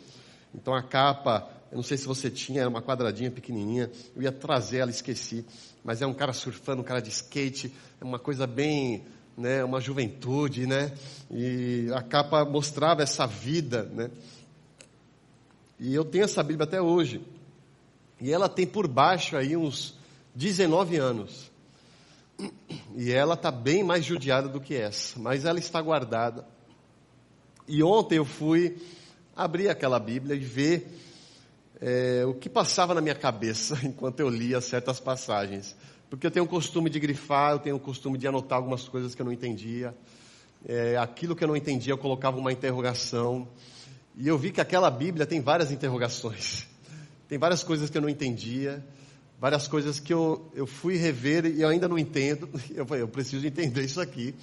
Então 0.54 0.74
a 0.74 0.82
capa, 0.82 1.48
eu 1.72 1.76
não 1.76 1.82
sei 1.82 1.96
se 1.96 2.06
você 2.06 2.30
tinha, 2.30 2.60
era 2.60 2.68
uma 2.68 2.82
quadradinha 2.82 3.30
pequenininha, 3.30 3.90
eu 4.14 4.20
ia 4.20 4.30
trazer 4.30 4.80
ela, 4.80 4.90
esqueci. 4.90 5.42
Mas 5.82 6.02
é 6.02 6.06
um 6.06 6.12
cara 6.12 6.34
surfando, 6.34 6.82
um 6.82 6.84
cara 6.84 7.00
de 7.00 7.08
skate, 7.08 7.72
é 7.98 8.04
uma 8.04 8.18
coisa 8.18 8.46
bem, 8.46 9.06
né, 9.38 9.64
uma 9.64 9.80
juventude, 9.80 10.66
né? 10.66 10.92
E 11.30 11.88
a 11.94 12.02
capa 12.02 12.44
mostrava 12.44 13.02
essa 13.02 13.26
vida, 13.26 13.84
né? 13.84 14.10
E 15.80 15.94
eu 15.94 16.04
tenho 16.04 16.24
essa 16.24 16.42
Bíblia 16.42 16.64
até 16.64 16.82
hoje. 16.82 17.22
E 18.20 18.30
ela 18.30 18.50
tem 18.50 18.66
por 18.66 18.86
baixo 18.86 19.34
aí 19.34 19.56
uns 19.56 19.98
19 20.34 20.98
anos. 20.98 21.55
E 22.94 23.12
ela 23.12 23.34
está 23.34 23.50
bem 23.50 23.84
mais 23.84 24.04
judiada 24.04 24.48
do 24.48 24.60
que 24.60 24.74
essa, 24.74 25.18
mas 25.18 25.44
ela 25.44 25.58
está 25.58 25.80
guardada. 25.80 26.46
E 27.68 27.82
ontem 27.82 28.16
eu 28.16 28.24
fui 28.24 28.76
abrir 29.34 29.68
aquela 29.68 29.98
Bíblia 29.98 30.34
e 30.34 30.38
ver 30.38 30.88
é, 31.80 32.24
o 32.24 32.34
que 32.34 32.48
passava 32.48 32.94
na 32.94 33.00
minha 33.00 33.14
cabeça 33.14 33.78
enquanto 33.84 34.20
eu 34.20 34.28
lia 34.28 34.60
certas 34.60 35.00
passagens. 35.00 35.76
Porque 36.08 36.26
eu 36.26 36.30
tenho 36.30 36.44
o 36.44 36.48
costume 36.48 36.88
de 36.88 37.00
grifar, 37.00 37.52
eu 37.52 37.58
tenho 37.58 37.76
o 37.76 37.80
costume 37.80 38.16
de 38.16 38.26
anotar 38.26 38.58
algumas 38.58 38.88
coisas 38.88 39.14
que 39.14 39.20
eu 39.20 39.26
não 39.26 39.32
entendia. 39.32 39.94
É, 40.64 40.96
aquilo 40.96 41.34
que 41.34 41.42
eu 41.42 41.48
não 41.48 41.56
entendia, 41.56 41.92
eu 41.92 41.98
colocava 41.98 42.38
uma 42.38 42.52
interrogação. 42.52 43.48
E 44.16 44.26
eu 44.26 44.38
vi 44.38 44.52
que 44.52 44.60
aquela 44.60 44.90
Bíblia 44.90 45.26
tem 45.26 45.40
várias 45.40 45.70
interrogações. 45.70 46.66
Tem 47.28 47.38
várias 47.38 47.64
coisas 47.64 47.90
que 47.90 47.98
eu 47.98 48.02
não 48.02 48.08
entendia, 48.08 48.86
várias 49.40 49.68
coisas 49.68 50.00
que 50.00 50.12
eu, 50.12 50.50
eu 50.54 50.66
fui 50.66 50.96
rever 50.96 51.46
e 51.46 51.62
eu 51.62 51.68
ainda 51.68 51.88
não 51.88 51.98
entendo. 51.98 52.48
Eu 52.74 52.86
falei, 52.86 53.02
eu 53.02 53.08
preciso 53.08 53.46
entender 53.46 53.82
isso 53.82 54.00
aqui. 54.00 54.34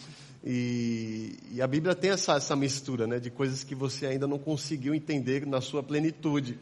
E, 0.45 1.37
e 1.51 1.61
a 1.61 1.67
Bíblia 1.67 1.95
tem 1.95 2.11
essa, 2.11 2.33
essa 2.33 2.55
mistura 2.55 3.07
né, 3.07 3.19
de 3.19 3.29
coisas 3.29 3.63
que 3.63 3.73
você 3.73 4.05
ainda 4.05 4.27
não 4.27 4.37
conseguiu 4.37 4.93
entender 4.93 5.45
na 5.45 5.61
sua 5.61 5.81
plenitude. 5.81 6.59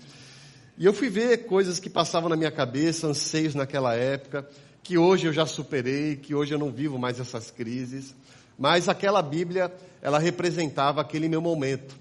E 0.77 0.85
eu 0.85 0.93
fui 0.93 1.09
ver 1.09 1.45
coisas 1.45 1.79
que 1.79 1.89
passavam 1.89 2.29
na 2.29 2.35
minha 2.35 2.51
cabeça, 2.51 3.07
anseios 3.07 3.55
naquela 3.55 3.95
época, 3.95 4.47
que 4.83 4.97
hoje 4.97 5.27
eu 5.27 5.33
já 5.33 5.45
superei, 5.45 6.15
que 6.15 6.35
hoje 6.35 6.53
eu 6.53 6.59
não 6.59 6.71
vivo 6.71 6.97
mais 6.99 7.19
essas 7.19 7.49
crises. 7.49 8.15
Mas 8.57 8.87
aquela 8.87 9.21
Bíblia, 9.21 9.73
ela 10.01 10.19
representava 10.19 11.01
aquele 11.01 11.27
meu 11.27 11.41
momento. 11.41 12.00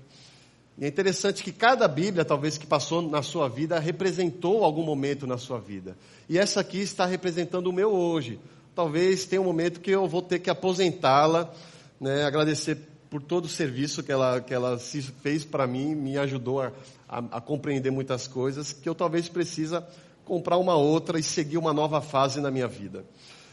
E 0.81 0.87
é 0.87 0.89
interessante 0.89 1.43
que 1.43 1.53
cada 1.53 1.87
Bíblia, 1.87 2.25
talvez 2.25 2.57
que 2.57 2.67
passou 2.67 3.03
na 3.03 3.21
sua 3.23 3.51
vida, 3.51 3.79
representou 3.79 4.65
algum 4.65 4.83
momento 4.83 5.27
na 5.27 5.37
sua 5.37 5.61
vida. 5.61 5.95
E 6.27 6.39
essa 6.39 6.61
aqui 6.61 6.79
está 6.79 7.05
representando 7.05 7.67
o 7.67 7.73
meu 7.73 7.91
hoje. 7.91 8.41
Talvez 8.75 9.27
tenha 9.27 9.43
um 9.43 9.45
momento 9.45 9.79
que 9.79 9.91
eu 9.91 10.09
vou 10.09 10.23
ter 10.23 10.39
que 10.39 10.49
aposentá-la, 10.49 11.53
né, 12.01 12.25
agradecer 12.25 12.79
por 13.11 13.21
todo 13.21 13.45
o 13.45 13.49
serviço 13.49 14.03
que 14.03 14.11
ela, 14.11 14.41
que 14.41 14.55
ela 14.55 14.79
fez 14.79 15.45
para 15.45 15.67
mim, 15.67 15.95
me 15.95 16.17
ajudou 16.17 16.63
a, 16.63 16.73
a, 17.07 17.19
a, 17.19 17.41
compreender 17.43 17.91
muitas 17.91 18.27
coisas, 18.27 18.73
que 18.73 18.89
eu 18.89 18.95
talvez 18.95 19.29
precisa 19.29 19.87
comprar 20.25 20.57
uma 20.57 20.77
outra 20.77 21.19
e 21.19 21.23
seguir 21.23 21.59
uma 21.59 21.75
nova 21.75 22.01
fase 22.01 22.41
na 22.41 22.51
minha 22.51 22.69
vida. 22.69 23.05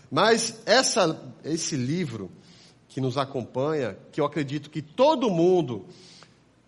Mas 0.09 0.61
essa, 0.65 1.19
esse 1.43 1.75
livro 1.75 2.31
que 2.87 3.01
nos 3.01 3.17
acompanha, 3.17 3.97
que 4.13 4.21
eu 4.21 4.25
acredito 4.25 4.69
que 4.69 4.81
todo 4.81 5.29
mundo 5.29 5.87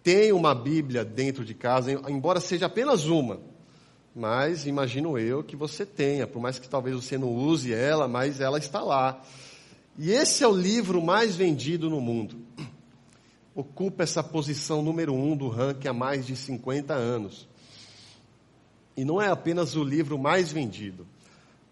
tem 0.03 0.31
uma 0.31 0.55
Bíblia 0.55 1.03
dentro 1.03 1.43
de 1.43 1.53
casa, 1.53 1.91
embora 2.09 2.39
seja 2.39 2.67
apenas 2.67 3.05
uma, 3.05 3.39
mas 4.15 4.65
imagino 4.65 5.17
eu 5.17 5.43
que 5.43 5.55
você 5.55 5.85
tenha, 5.85 6.25
por 6.25 6.41
mais 6.41 6.57
que 6.57 6.67
talvez 6.67 6.95
você 6.95 7.17
não 7.17 7.33
use 7.33 7.73
ela, 7.73 8.07
mas 8.07 8.39
ela 8.39 8.57
está 8.57 8.81
lá. 8.81 9.21
E 9.97 10.11
esse 10.11 10.43
é 10.43 10.47
o 10.47 10.55
livro 10.55 11.01
mais 11.01 11.35
vendido 11.35 11.89
no 11.89 11.99
mundo. 11.99 12.37
Ocupa 13.53 14.03
essa 14.03 14.23
posição 14.23 14.81
número 14.81 15.13
um 15.13 15.35
do 15.35 15.49
ranking 15.49 15.89
há 15.89 15.93
mais 15.93 16.25
de 16.25 16.35
50 16.35 16.93
anos. 16.93 17.47
E 18.95 19.03
não 19.03 19.21
é 19.21 19.27
apenas 19.27 19.75
o 19.75 19.83
livro 19.83 20.17
mais 20.17 20.51
vendido, 20.51 21.05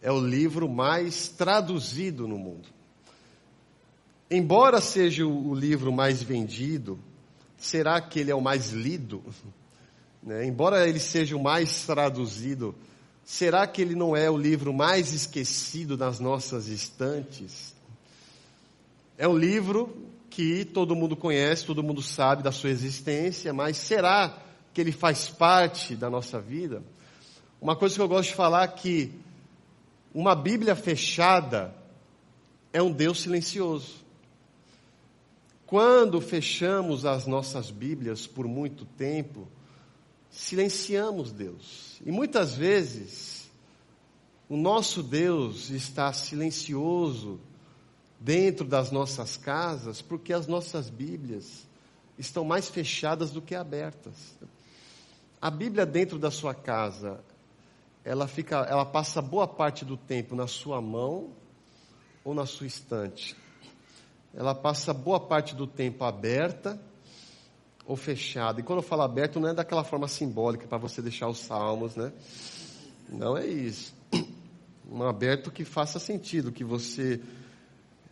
é 0.02 0.12
o 0.12 0.20
livro 0.20 0.70
mais 0.70 1.30
traduzido 1.30 2.28
no 2.28 2.38
mundo. 2.38 2.68
Embora 4.30 4.82
seja 4.82 5.26
o 5.26 5.56
livro 5.56 5.92
mais 5.92 6.22
vendido, 6.22 7.00
será 7.58 8.00
que 8.00 8.20
ele 8.20 8.32
é 8.32 8.36
o 8.36 8.42
mais 8.42 8.70
lido? 8.70 9.24
Né? 10.24 10.46
Embora 10.46 10.86
ele 10.86 11.00
seja 11.00 11.38
o 11.38 11.42
mais 11.42 11.86
traduzido, 11.86 12.76
será 13.24 13.66
que 13.66 13.82
ele 13.82 13.96
não 13.96 14.14
é 14.14 14.30
o 14.30 14.36
livro 14.36 14.74
mais 14.74 15.14
esquecido 15.14 15.96
nas 15.96 16.20
nossas 16.20 16.68
estantes? 16.68 17.74
É 19.18 19.26
um 19.26 19.38
livro 19.38 19.96
que 20.30 20.66
todo 20.66 20.96
mundo 20.96 21.16
conhece, 21.16 21.66
todo 21.66 21.82
mundo 21.82 22.02
sabe 22.02 22.44
da 22.44 22.52
sua 22.52 22.72
existência, 22.72 23.54
mas 23.54 23.78
será 23.78 24.38
que 24.74 24.82
ele 24.82 24.92
faz 24.92 25.30
parte 25.30 25.96
da 25.96 26.10
nossa 26.10 26.42
vida? 26.42 26.84
Uma 27.62 27.76
coisa 27.76 27.96
que 27.96 28.02
eu 28.02 28.08
gosto 28.08 28.30
de 28.30 28.36
falar 28.36 28.64
é 28.64 28.68
que 28.68 29.12
uma 30.14 30.36
Bíblia 30.36 30.76
fechada 30.76 31.74
é 32.72 32.82
um 32.82 32.92
Deus 32.92 33.22
silencioso. 33.22 33.96
Quando 35.68 36.22
fechamos 36.22 37.06
as 37.06 37.28
nossas 37.28 37.70
Bíblias 37.70 38.26
por 38.26 38.48
muito 38.48 38.86
tempo, 38.86 39.50
silenciamos 40.30 41.34
Deus. 41.34 42.02
E 42.06 42.10
muitas 42.10 42.54
vezes, 42.54 43.52
o 44.48 44.56
nosso 44.56 45.04
Deus 45.04 45.70
está 45.70 46.14
silencioso 46.14 47.38
dentro 48.18 48.66
das 48.66 48.92
nossas 48.92 49.36
casas 49.36 50.02
porque 50.02 50.32
as 50.32 50.48
nossas 50.48 50.90
Bíblias 50.90 51.68
estão 52.18 52.46
mais 52.46 52.70
fechadas 52.70 53.32
do 53.32 53.42
que 53.42 53.54
abertas. 53.54 54.38
A 55.42 55.52
Bíblia 55.52 55.86
dentro 55.86 56.18
da 56.18 56.32
sua 56.32 56.56
casa, 56.56 57.20
ela 58.06 58.26
fica, 58.26 58.60
ela 58.70 58.86
passa 58.86 59.22
boa 59.22 59.46
parte 59.46 59.84
do 59.84 59.98
tempo 59.98 60.34
na 60.34 60.48
sua 60.48 60.82
mão 60.82 61.32
ou 62.24 62.34
na 62.34 62.46
sua 62.46 62.68
estante 62.68 63.36
ela 64.38 64.54
passa 64.54 64.94
boa 64.94 65.20
parte 65.20 65.56
do 65.56 65.66
tempo 65.66 66.04
aberta 66.04 66.80
ou 67.88 67.96
fechada. 67.96 68.60
E 68.60 68.64
quando 68.64 68.80
eu 68.80 68.84
falo 68.84 69.02
aberto, 69.02 69.40
não 69.40 69.50
é 69.50 69.54
daquela 69.54 69.84
forma 69.84 70.08
simbólica 70.08 70.68
para 70.68 70.78
você 70.78 71.02
deixar 71.02 71.28
os 71.28 71.40
salmos, 71.40 71.96
né? 71.96 72.14
Não 73.10 73.36
é 73.36 73.48
isso. 73.48 73.94
Um 74.90 75.04
aberto 75.04 75.52
que 75.52 75.66
faça 75.66 76.00
sentido, 76.00 76.50
que 76.50 76.64
você 76.64 77.20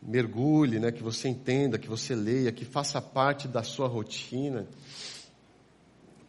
mergulhe, 0.01 0.77
né? 0.77 0.91
que 0.91 1.01
você 1.01 1.29
entenda, 1.29 1.79
que 1.79 1.87
você 1.87 2.13
leia, 2.13 2.51
que 2.51 2.65
faça 2.65 3.01
parte 3.01 3.47
da 3.47 3.63
sua 3.63 3.87
rotina. 3.87 4.67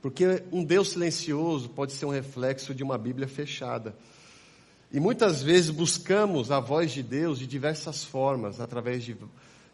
Porque 0.00 0.44
um 0.52 0.62
Deus 0.62 0.90
silencioso 0.90 1.68
pode 1.70 1.94
ser 1.94 2.06
um 2.06 2.10
reflexo 2.10 2.72
de 2.72 2.84
uma 2.84 2.96
Bíblia 2.96 3.26
fechada. 3.26 3.92
E 4.92 5.00
muitas 5.00 5.42
vezes 5.42 5.70
buscamos 5.70 6.52
a 6.52 6.60
voz 6.60 6.92
de 6.92 7.02
Deus 7.02 7.40
de 7.40 7.46
diversas 7.48 8.04
formas, 8.04 8.60
através 8.60 9.02
de 9.02 9.16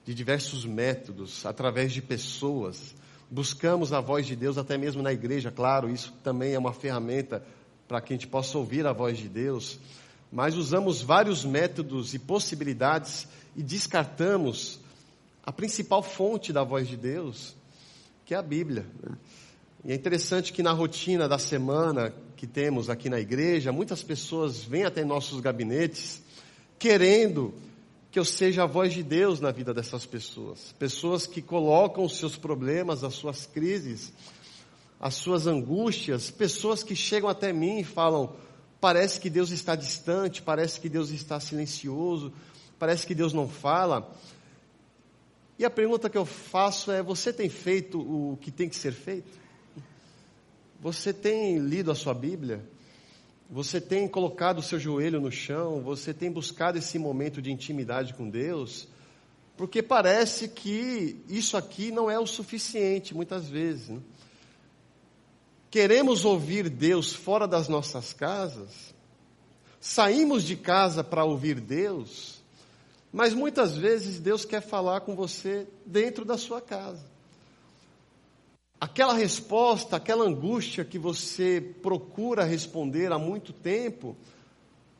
de 0.04 0.14
diversos 0.14 0.64
métodos, 0.64 1.47
através 1.47 1.92
de 1.92 2.02
pessoas. 2.02 2.94
Buscamos 3.30 3.92
a 3.92 4.00
voz 4.00 4.26
de 4.26 4.37
Deus 4.37 4.59
até 4.59 4.76
mesmo 4.76 5.02
na 5.02 5.12
igreja, 5.12 5.50
claro, 5.50 5.88
isso 5.88 6.12
também 6.23 6.54
é 6.54 6.59
uma 6.59 6.73
ferramenta 6.73 7.42
para 7.87 8.00
que 8.00 8.12
a 8.12 8.16
gente 8.16 8.26
possa 8.26 8.59
ouvir 8.59 8.87
a 8.87 8.92
voz 8.92 9.18
de 9.18 9.28
Deus. 9.28 9.78
Mas 10.30 10.56
usamos 10.56 11.02
vários 11.02 11.44
métodos 11.44 12.14
e 12.14 12.18
possibilidades 12.18 13.28
e 13.54 13.62
descartamos 13.62 14.80
a 15.42 15.52
principal 15.52 16.02
fonte 16.02 16.52
da 16.52 16.64
voz 16.64 16.88
de 16.88 16.97
Deus, 16.97 17.54
que 18.25 18.35
é 18.35 18.37
a 18.38 18.42
Bíblia. 18.42 18.87
E 19.85 19.92
é 19.92 19.94
interessante 19.94 20.52
que 20.52 20.62
na 20.62 20.73
rotina 20.73 21.28
da 21.28 21.38
semana 21.38 22.14
que 22.37 22.47
temos 22.47 22.88
aqui 22.88 23.09
na 23.09 23.21
igreja, 23.21 23.73
muitas 23.73 24.02
pessoas 24.02 24.64
vêm 24.64 24.85
até 24.85 25.04
nossos 25.04 25.40
gabinetes 25.40 26.23
querendo 26.78 27.54
que 28.12 28.19
eu 28.19 28.25
seja 28.26 28.64
a 28.64 28.66
voz 28.66 28.92
de 28.92 29.02
Deus 29.02 29.40
na 29.40 29.50
vida 29.50 29.73
dessas 29.73 30.04
pessoas. 30.04 30.75
Pessoas 30.78 31.26
que 31.26 31.40
colocam 31.40 32.04
os 32.04 32.19
seus 32.19 32.37
problemas, 32.37 33.02
as 33.02 33.14
suas 33.14 33.47
crises, 33.47 34.12
as 35.00 35.14
suas 35.14 35.47
angústias, 35.47 36.31
pessoas 36.31 36.83
que 36.83 36.95
chegam 36.95 37.31
até 37.31 37.54
mim 37.54 37.78
e 37.78 37.85
falam: 37.85 38.37
parece 38.78 39.19
que 39.19 39.31
Deus 39.31 39.50
está 39.50 39.75
distante, 39.75 40.42
parece 40.42 40.78
que 40.78 40.90
Deus 40.90 41.09
está 41.09 41.40
silencioso, 41.40 42.31
parece 42.78 43.07
que 43.07 43.14
Deus 43.14 43.33
não 43.33 43.49
fala. 43.49 44.14
E 45.59 45.64
a 45.64 45.71
pergunta 45.71 46.11
que 46.11 46.19
eu 46.19 46.26
faço 46.26 46.92
é: 46.92 47.02
você 47.02 47.33
tem 47.33 47.49
feito 47.49 47.99
o 47.99 48.37
que 48.42 48.50
tem 48.50 48.69
que 48.69 48.76
ser 48.76 48.92
feito? 48.92 49.40
Você 50.83 51.14
tem 51.14 51.59
lido 51.61 51.90
a 51.90 51.95
sua 51.95 52.12
Bíblia? 52.12 52.62
Você 53.52 53.82
tem 53.82 54.09
colocado 54.09 54.61
o 54.61 54.62
seu 54.62 54.80
joelho 54.80 55.21
no 55.21 55.30
chão, 55.30 55.82
você 55.82 56.14
tem 56.14 56.32
buscado 56.32 56.78
esse 56.78 56.99
momento 56.99 57.42
de 57.42 57.52
intimidade 57.52 58.14
com 58.14 58.26
Deus, 58.26 58.88
porque 59.59 59.82
parece 59.82 60.49
que 60.49 61.23
isso 61.28 61.54
aqui 61.54 61.92
não 61.92 62.11
é 62.11 62.18
o 62.18 62.26
suficiente, 62.26 63.14
muitas 63.14 63.47
vezes. 63.47 63.90
Né? 63.90 64.00
Queremos 65.71 66.25
ouvir 66.25 66.71
Deus 66.71 67.12
fora 67.12 67.47
das 67.47 67.68
nossas 67.68 68.14
casas, 68.14 68.94
saímos 69.78 70.44
de 70.44 70.56
casa 70.56 71.04
para 71.04 71.23
ouvir 71.23 71.61
Deus, 71.61 72.42
mas 73.12 73.35
muitas 73.35 73.76
vezes 73.76 74.18
Deus 74.18 74.47
quer 74.47 74.62
falar 74.62 75.02
com 75.02 75.14
você 75.14 75.66
dentro 75.85 76.25
da 76.25 76.38
sua 76.38 76.62
casa 76.62 77.12
aquela 78.82 79.14
resposta, 79.14 79.94
aquela 79.94 80.24
angústia 80.24 80.84
que 80.84 80.98
você 80.98 81.60
procura 81.60 82.42
responder 82.42 83.12
há 83.12 83.18
muito 83.18 83.52
tempo, 83.52 84.16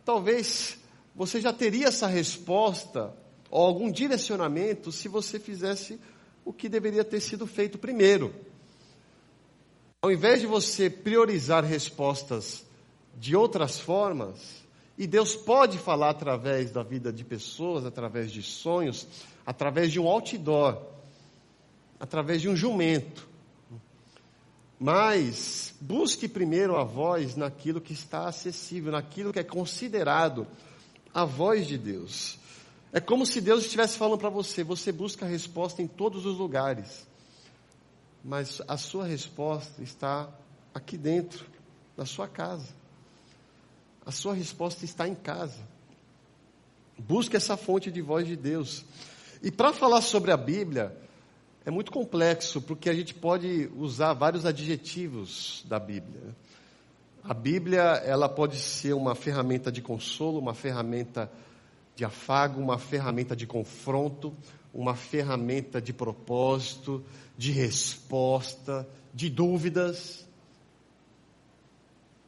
talvez 0.05 0.79
você 1.17 1.41
já 1.41 1.53
teria 1.53 1.89
essa 1.89 2.07
resposta 2.07 3.13
ou 3.51 3.61
algum 3.61 3.91
direcionamento 3.91 4.93
se 4.93 5.09
você 5.09 5.37
fizesse 5.41 5.99
o 6.45 6.53
que 6.53 6.69
deveria 6.69 7.03
ter 7.03 7.19
sido 7.19 7.45
feito 7.45 7.77
primeiro. 7.77 8.33
Ao 10.01 10.13
invés 10.13 10.41
de 10.41 10.47
você 10.47 10.89
priorizar 10.89 11.65
respostas 11.65 12.65
de 13.19 13.35
outras 13.35 13.81
formas, 13.81 14.63
e 14.97 15.09
Deus 15.09 15.35
pode 15.35 15.77
falar 15.77 16.11
através 16.11 16.71
da 16.71 16.85
vida 16.85 17.13
de 17.13 17.25
pessoas, 17.25 17.85
através 17.85 18.31
de 18.31 18.45
sonhos, 18.45 19.09
através 19.45 19.91
de 19.91 19.99
um 19.99 20.07
outdoor, 20.07 20.81
através 21.99 22.41
de 22.41 22.49
um 22.49 22.55
jumento. 22.55 23.32
Mas 24.83 25.75
busque 25.81 26.27
primeiro 26.27 26.77
a 26.77 26.83
voz 26.83 27.37
naquilo 27.37 27.81
que 27.81 27.93
está 27.93 28.27
acessível, 28.27 28.91
naquilo 28.91 29.33
que 29.33 29.39
é 29.39 29.45
considerado 29.45 30.45
a 31.15 31.25
voz 31.25 31.69
de 31.69 31.79
Deus. 31.79 32.37
É 32.93 32.99
como 32.99 33.25
se 33.25 33.41
Deus 33.41 33.65
estivesse 33.65 33.97
falando 33.97 34.19
para 34.19 34.29
você: 34.29 34.65
você 34.65 34.91
busca 34.91 35.25
a 35.25 35.29
resposta 35.29 35.81
em 35.81 35.87
todos 35.87 36.27
os 36.27 36.37
lugares, 36.37 37.07
mas 38.25 38.61
a 38.67 38.77
sua 38.77 39.07
resposta 39.07 39.81
está 39.81 40.29
aqui 40.75 40.97
dentro, 40.97 41.47
na 41.97 42.05
sua 42.05 42.27
casa. 42.27 42.75
A 44.05 44.11
sua 44.11 44.35
resposta 44.35 44.85
está 44.85 45.07
em 45.07 45.15
casa. 45.15 45.61
Busque 46.99 47.37
essa 47.37 47.57
fonte 47.57 47.89
de 47.89 48.03
voz 48.03 48.27
de 48.27 48.35
Deus. 48.35 48.85
E 49.45 49.53
para 49.53 49.73
falar 49.73 50.01
sobre 50.01 50.33
a 50.33 50.37
Bíblia, 50.37 50.93
é 51.65 51.71
muito 51.71 51.93
complexo, 51.93 52.61
porque 52.61 52.91
a 52.91 52.95
gente 52.95 53.15
pode 53.15 53.71
usar 53.77 54.13
vários 54.15 54.45
adjetivos 54.45 55.65
da 55.69 55.79
Bíblia. 55.79 56.35
A 57.23 57.33
Bíblia, 57.33 57.81
ela 58.05 58.29
pode 58.29 58.57
ser 58.57 58.95
uma 58.95 59.15
ferramenta 59.15 59.71
de 59.71 59.81
consolo, 59.81 60.41
uma 60.41 60.55
ferramenta 60.55 61.31
de 61.95 62.05
afago, 62.05 62.61
uma 62.61 62.79
ferramenta 62.79 63.37
de 63.37 63.47
confronto, 63.47 64.35
uma 64.75 64.97
ferramenta 64.97 65.81
de 65.81 65.93
propósito, 65.93 67.05
de 67.39 67.53
resposta, 67.53 68.89
de 69.15 69.31
dúvidas. 69.31 70.27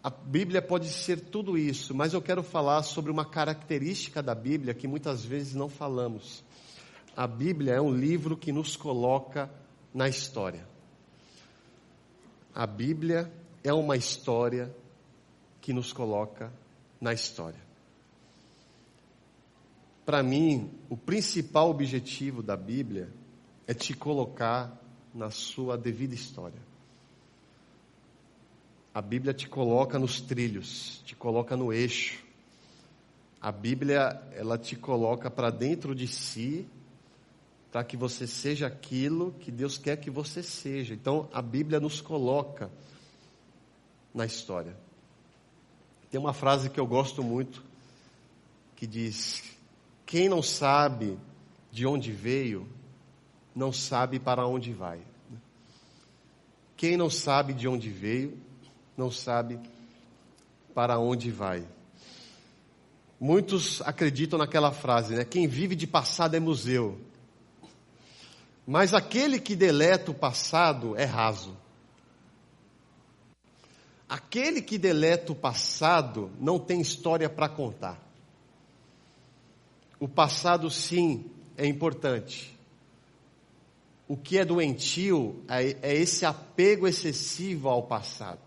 A 0.00 0.10
Bíblia 0.10 0.62
pode 0.62 0.88
ser 0.90 1.18
tudo 1.18 1.58
isso, 1.58 1.92
mas 1.92 2.12
eu 2.12 2.22
quero 2.22 2.42
falar 2.42 2.84
sobre 2.84 3.10
uma 3.10 3.24
característica 3.24 4.22
da 4.22 4.34
Bíblia 4.34 4.74
que 4.74 4.86
muitas 4.86 5.24
vezes 5.24 5.54
não 5.54 5.68
falamos. 5.68 6.44
A 7.16 7.28
Bíblia 7.28 7.74
é 7.74 7.80
um 7.80 7.94
livro 7.94 8.36
que 8.36 8.50
nos 8.50 8.76
coloca 8.76 9.48
na 9.92 10.08
história. 10.08 10.66
A 12.52 12.66
Bíblia 12.66 13.32
é 13.62 13.72
uma 13.72 13.96
história 13.96 14.74
que 15.60 15.72
nos 15.72 15.92
coloca 15.92 16.52
na 17.00 17.12
história. 17.12 17.60
Para 20.04 20.22
mim, 20.22 20.70
o 20.90 20.96
principal 20.96 21.70
objetivo 21.70 22.42
da 22.42 22.56
Bíblia 22.56 23.08
é 23.66 23.72
te 23.72 23.94
colocar 23.94 24.76
na 25.14 25.30
sua 25.30 25.78
devida 25.78 26.14
história. 26.14 26.60
A 28.92 29.00
Bíblia 29.00 29.32
te 29.32 29.48
coloca 29.48 29.98
nos 29.98 30.20
trilhos, 30.20 31.00
te 31.04 31.14
coloca 31.14 31.56
no 31.56 31.72
eixo. 31.72 32.22
A 33.40 33.52
Bíblia, 33.52 34.20
ela 34.32 34.58
te 34.58 34.74
coloca 34.74 35.30
para 35.30 35.50
dentro 35.50 35.94
de 35.94 36.06
si, 36.06 36.68
para 37.74 37.82
que 37.82 37.96
você 37.96 38.24
seja 38.24 38.68
aquilo 38.68 39.32
que 39.40 39.50
Deus 39.50 39.76
quer 39.76 39.96
que 39.96 40.08
você 40.08 40.44
seja. 40.44 40.94
Então, 40.94 41.28
a 41.32 41.42
Bíblia 41.42 41.80
nos 41.80 42.00
coloca 42.00 42.70
na 44.14 44.24
história. 44.24 44.76
Tem 46.08 46.20
uma 46.20 46.32
frase 46.32 46.70
que 46.70 46.78
eu 46.78 46.86
gosto 46.86 47.20
muito, 47.20 47.64
que 48.76 48.86
diz: 48.86 49.42
Quem 50.06 50.28
não 50.28 50.40
sabe 50.40 51.18
de 51.72 51.84
onde 51.84 52.12
veio, 52.12 52.68
não 53.52 53.72
sabe 53.72 54.20
para 54.20 54.46
onde 54.46 54.72
vai. 54.72 55.00
Quem 56.76 56.96
não 56.96 57.10
sabe 57.10 57.52
de 57.54 57.66
onde 57.66 57.90
veio, 57.90 58.38
não 58.96 59.10
sabe 59.10 59.58
para 60.72 60.96
onde 61.00 61.28
vai. 61.32 61.66
Muitos 63.18 63.82
acreditam 63.82 64.38
naquela 64.38 64.70
frase, 64.70 65.16
né? 65.16 65.24
Quem 65.24 65.48
vive 65.48 65.74
de 65.74 65.88
passado 65.88 66.36
é 66.36 66.38
museu. 66.38 67.00
Mas 68.66 68.94
aquele 68.94 69.38
que 69.38 69.54
deleta 69.54 70.10
o 70.10 70.14
passado 70.14 70.96
é 70.96 71.04
raso. 71.04 71.56
Aquele 74.08 74.62
que 74.62 74.78
deleta 74.78 75.32
o 75.32 75.34
passado 75.34 76.30
não 76.40 76.58
tem 76.58 76.80
história 76.80 77.28
para 77.28 77.48
contar. 77.48 78.00
O 79.98 80.08
passado, 80.08 80.70
sim, 80.70 81.30
é 81.56 81.66
importante. 81.66 82.58
O 84.06 84.16
que 84.16 84.38
é 84.38 84.44
doentio 84.44 85.42
é, 85.48 85.76
é 85.82 85.94
esse 85.94 86.26
apego 86.26 86.86
excessivo 86.86 87.68
ao 87.68 87.82
passado. 87.82 88.40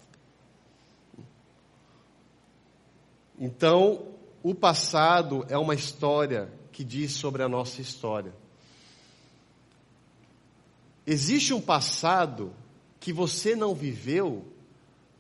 Então, 3.40 4.08
o 4.42 4.54
passado 4.56 5.46
é 5.50 5.58
uma 5.58 5.76
história 5.76 6.52
que 6.72 6.84
diz 6.84 7.14
sobre 7.14 7.44
a 7.44 7.50
nossa 7.50 7.82
história. 7.82 8.34
Existe 11.10 11.54
um 11.54 11.62
passado 11.62 12.54
que 13.00 13.14
você 13.14 13.56
não 13.56 13.74
viveu, 13.74 14.46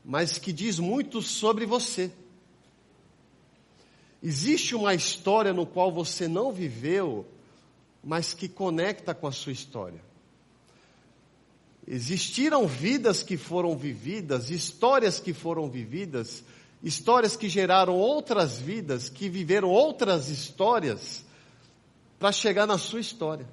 mas 0.03 0.37
que 0.37 0.51
diz 0.51 0.79
muito 0.79 1.21
sobre 1.21 1.65
você. 1.65 2.11
Existe 4.21 4.75
uma 4.75 4.93
história 4.93 5.53
no 5.53 5.65
qual 5.65 5.89
você 5.89 6.27
não 6.27 6.51
viveu, 6.51 7.25
mas 8.03 8.33
que 8.33 8.49
conecta 8.49 9.15
com 9.15 9.27
a 9.27 9.31
sua 9.31 9.53
história. 9.53 10.01
Existiram 11.87 12.67
vidas 12.67 13.23
que 13.23 13.37
foram 13.37 13.77
vividas, 13.77 14.49
histórias 14.49 15.21
que 15.21 15.33
foram 15.33 15.69
vividas, 15.69 16.43
histórias 16.83 17.37
que 17.37 17.47
geraram 17.47 17.95
outras 17.95 18.59
vidas, 18.59 19.07
que 19.07 19.29
viveram 19.29 19.69
outras 19.69 20.27
histórias, 20.27 21.23
para 22.19 22.33
chegar 22.33 22.67
na 22.67 22.77
sua 22.77 22.99
história. 22.99 23.47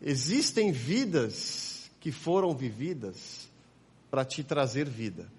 Existem 0.00 0.70
vidas 0.70 1.90
que 2.00 2.12
foram 2.12 2.54
vividas 2.54 3.48
para 4.10 4.24
te 4.24 4.44
trazer 4.44 4.88
vida. 4.88 5.30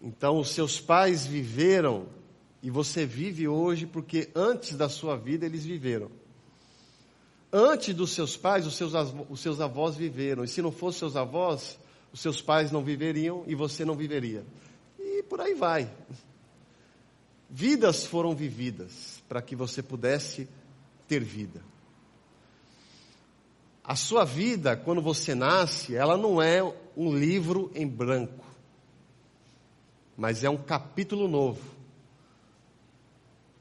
Então, 0.00 0.38
os 0.38 0.50
seus 0.50 0.80
pais 0.80 1.26
viveram 1.26 2.06
e 2.62 2.70
você 2.70 3.06
vive 3.06 3.48
hoje 3.48 3.86
porque 3.86 4.30
antes 4.34 4.76
da 4.76 4.88
sua 4.88 5.16
vida 5.16 5.46
eles 5.46 5.64
viveram. 5.64 6.10
Antes 7.52 7.94
dos 7.94 8.10
seus 8.10 8.36
pais, 8.36 8.66
os 8.66 8.76
seus, 8.76 8.92
os 9.30 9.40
seus 9.40 9.60
avós 9.60 9.96
viveram. 9.96 10.44
E 10.44 10.48
se 10.48 10.60
não 10.60 10.70
fossem 10.70 11.00
seus 11.00 11.16
avós, 11.16 11.78
os 12.12 12.20
seus 12.20 12.42
pais 12.42 12.70
não 12.70 12.84
viveriam 12.84 13.44
e 13.46 13.54
você 13.54 13.84
não 13.84 13.94
viveria. 13.94 14.44
E 14.98 15.22
por 15.22 15.40
aí 15.40 15.54
vai. 15.54 15.90
Vidas 17.48 18.04
foram 18.04 18.34
vividas 18.34 19.22
para 19.28 19.40
que 19.40 19.56
você 19.56 19.82
pudesse 19.82 20.48
ter 21.08 21.22
vida. 21.22 21.62
A 23.86 23.94
sua 23.94 24.24
vida, 24.24 24.76
quando 24.76 25.00
você 25.00 25.32
nasce, 25.32 25.94
ela 25.94 26.16
não 26.16 26.42
é 26.42 26.60
um 26.96 27.16
livro 27.16 27.70
em 27.72 27.86
branco, 27.86 28.44
mas 30.16 30.42
é 30.42 30.50
um 30.50 30.56
capítulo 30.56 31.28
novo. 31.28 31.62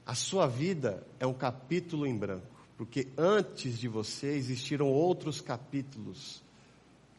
A 0.03 0.15
sua 0.15 0.47
vida 0.47 1.05
é 1.19 1.27
um 1.27 1.33
capítulo 1.33 2.07
em 2.07 2.17
branco, 2.17 2.47
porque 2.75 3.07
antes 3.15 3.77
de 3.77 3.87
você 3.87 4.33
existiram 4.33 4.87
outros 4.87 5.41
capítulos 5.41 6.41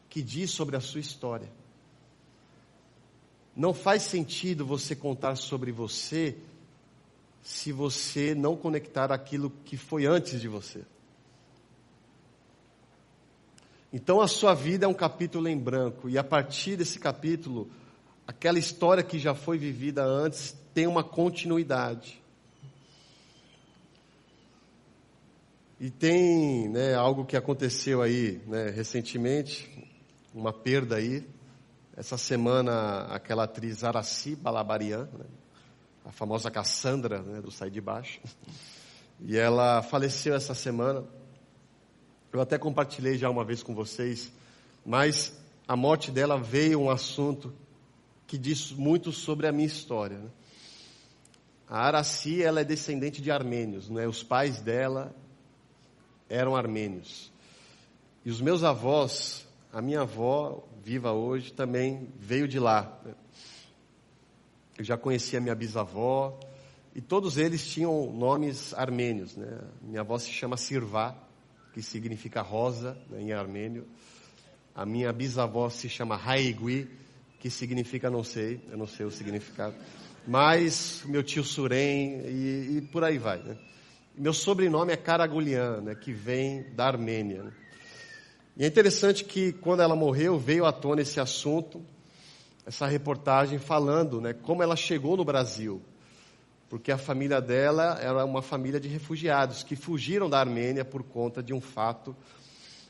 que 0.09 0.21
diz 0.21 0.51
sobre 0.51 0.75
a 0.75 0.81
sua 0.81 0.99
história. 0.99 1.49
Não 3.55 3.73
faz 3.73 4.03
sentido 4.03 4.65
você 4.65 4.93
contar 4.97 5.37
sobre 5.37 5.71
você 5.71 6.35
se 7.41 7.71
você 7.71 8.35
não 8.35 8.57
conectar 8.57 9.13
aquilo 9.13 9.49
que 9.63 9.77
foi 9.77 10.05
antes 10.05 10.41
de 10.41 10.49
você. 10.49 10.83
Então 13.97 14.21
a 14.21 14.27
sua 14.27 14.53
vida 14.53 14.85
é 14.85 14.87
um 14.87 14.93
capítulo 14.93 15.47
em 15.47 15.57
branco, 15.57 16.07
e 16.07 16.19
a 16.19 16.23
partir 16.23 16.75
desse 16.75 16.99
capítulo, 16.99 17.67
aquela 18.27 18.59
história 18.59 19.01
que 19.01 19.17
já 19.17 19.33
foi 19.33 19.57
vivida 19.57 20.05
antes 20.05 20.55
tem 20.71 20.85
uma 20.85 21.03
continuidade. 21.03 22.21
E 25.79 25.89
tem 25.89 26.69
né, 26.69 26.93
algo 26.93 27.25
que 27.25 27.35
aconteceu 27.35 28.03
aí 28.03 28.39
né, 28.45 28.69
recentemente, 28.69 29.67
uma 30.31 30.53
perda 30.53 30.97
aí. 30.97 31.27
Essa 31.95 32.19
semana, 32.19 32.99
aquela 33.05 33.45
atriz 33.45 33.83
Araci 33.83 34.35
Balabarian, 34.35 35.09
né, 35.11 35.25
a 36.05 36.11
famosa 36.11 36.51
Cassandra 36.51 37.23
né, 37.23 37.41
do 37.41 37.49
Sai 37.49 37.71
de 37.71 37.81
Baixo, 37.81 38.19
e 39.25 39.35
ela 39.35 39.81
faleceu 39.81 40.35
essa 40.35 40.53
semana. 40.53 41.03
Eu 42.31 42.41
até 42.41 42.57
compartilhei 42.57 43.17
já 43.17 43.29
uma 43.29 43.43
vez 43.43 43.63
com 43.63 43.73
vocês, 43.73 44.31
mas 44.85 45.37
a 45.67 45.75
morte 45.75 46.11
dela 46.11 46.37
veio 46.37 46.81
um 46.81 46.89
assunto 46.89 47.53
que 48.25 48.37
diz 48.37 48.71
muito 48.71 49.11
sobre 49.11 49.47
a 49.47 49.51
minha 49.51 49.67
história. 49.67 50.17
Né? 50.17 50.29
A 51.69 51.79
Araci, 51.79 52.41
ela 52.41 52.61
é 52.61 52.63
descendente 52.63 53.21
de 53.21 53.31
armênios, 53.31 53.89
né? 53.89 54.07
Os 54.07 54.23
pais 54.23 54.61
dela 54.61 55.13
eram 56.29 56.55
armênios. 56.55 57.31
E 58.25 58.29
os 58.29 58.41
meus 58.41 58.63
avós 58.63 59.47
a 59.71 59.81
minha 59.81 60.01
avó, 60.01 60.63
viva 60.83 61.11
hoje, 61.11 61.51
também 61.51 62.09
veio 62.17 62.47
de 62.47 62.59
lá. 62.59 62.99
Eu 64.77 64.83
já 64.83 64.97
conhecia 64.97 65.41
minha 65.41 65.53
bisavó, 65.53 66.39
e 66.95 67.01
todos 67.01 67.37
eles 67.37 67.67
tinham 67.67 68.11
nomes 68.11 68.73
armênios. 68.73 69.35
Né? 69.35 69.59
Minha 69.81 70.01
avó 70.01 70.17
se 70.17 70.31
chama 70.31 70.57
Sirvá, 70.57 71.15
que 71.77 71.83
significa 71.83 72.41
rosa 72.41 72.97
né, 73.07 73.21
em 73.21 73.31
armênio. 73.31 73.85
A 74.73 74.83
minha 74.83 75.13
bisavó 75.13 75.69
se 75.69 75.87
chama 75.87 76.19
Haigui, 76.19 76.89
que 77.39 77.51
significa 77.51 78.09
não 78.09 78.23
sei, 78.23 78.59
eu 78.71 78.77
não 78.79 78.87
sei 78.87 79.05
o 79.05 79.11
significado. 79.11 79.75
Mas 80.27 81.03
meu 81.05 81.21
tio 81.21 81.43
Surem 81.43 82.21
e, 82.25 82.77
e 82.77 82.81
por 82.91 83.03
aí 83.03 83.19
vai. 83.19 83.43
Né? 83.43 83.55
Meu 84.17 84.33
sobrenome 84.33 84.91
é 84.91 84.97
Karagulian, 84.97 85.81
né, 85.81 85.93
que 85.93 86.11
vem 86.11 86.63
da 86.73 86.87
Armênia. 86.87 87.43
Né? 87.43 87.51
E 88.57 88.63
é 88.63 88.67
interessante 88.67 89.23
que 89.23 89.53
quando 89.53 89.83
ela 89.83 89.95
morreu, 89.95 90.39
veio 90.39 90.65
à 90.65 90.71
tona 90.71 91.03
esse 91.03 91.19
assunto, 91.19 91.85
essa 92.65 92.87
reportagem 92.87 93.59
falando 93.59 94.19
né, 94.19 94.33
como 94.33 94.63
ela 94.63 94.75
chegou 94.75 95.15
no 95.15 95.23
Brasil. 95.23 95.79
Porque 96.69 96.91
a 96.91 96.97
família 96.97 97.39
dela 97.39 97.97
era 98.01 98.25
uma 98.25 98.41
família 98.41 98.79
de 98.79 98.87
refugiados 98.87 99.63
que 99.63 99.75
fugiram 99.75 100.29
da 100.29 100.39
Armênia 100.39 100.83
por 100.83 101.03
conta 101.03 101.41
de 101.41 101.53
um 101.53 101.61
fato 101.61 102.15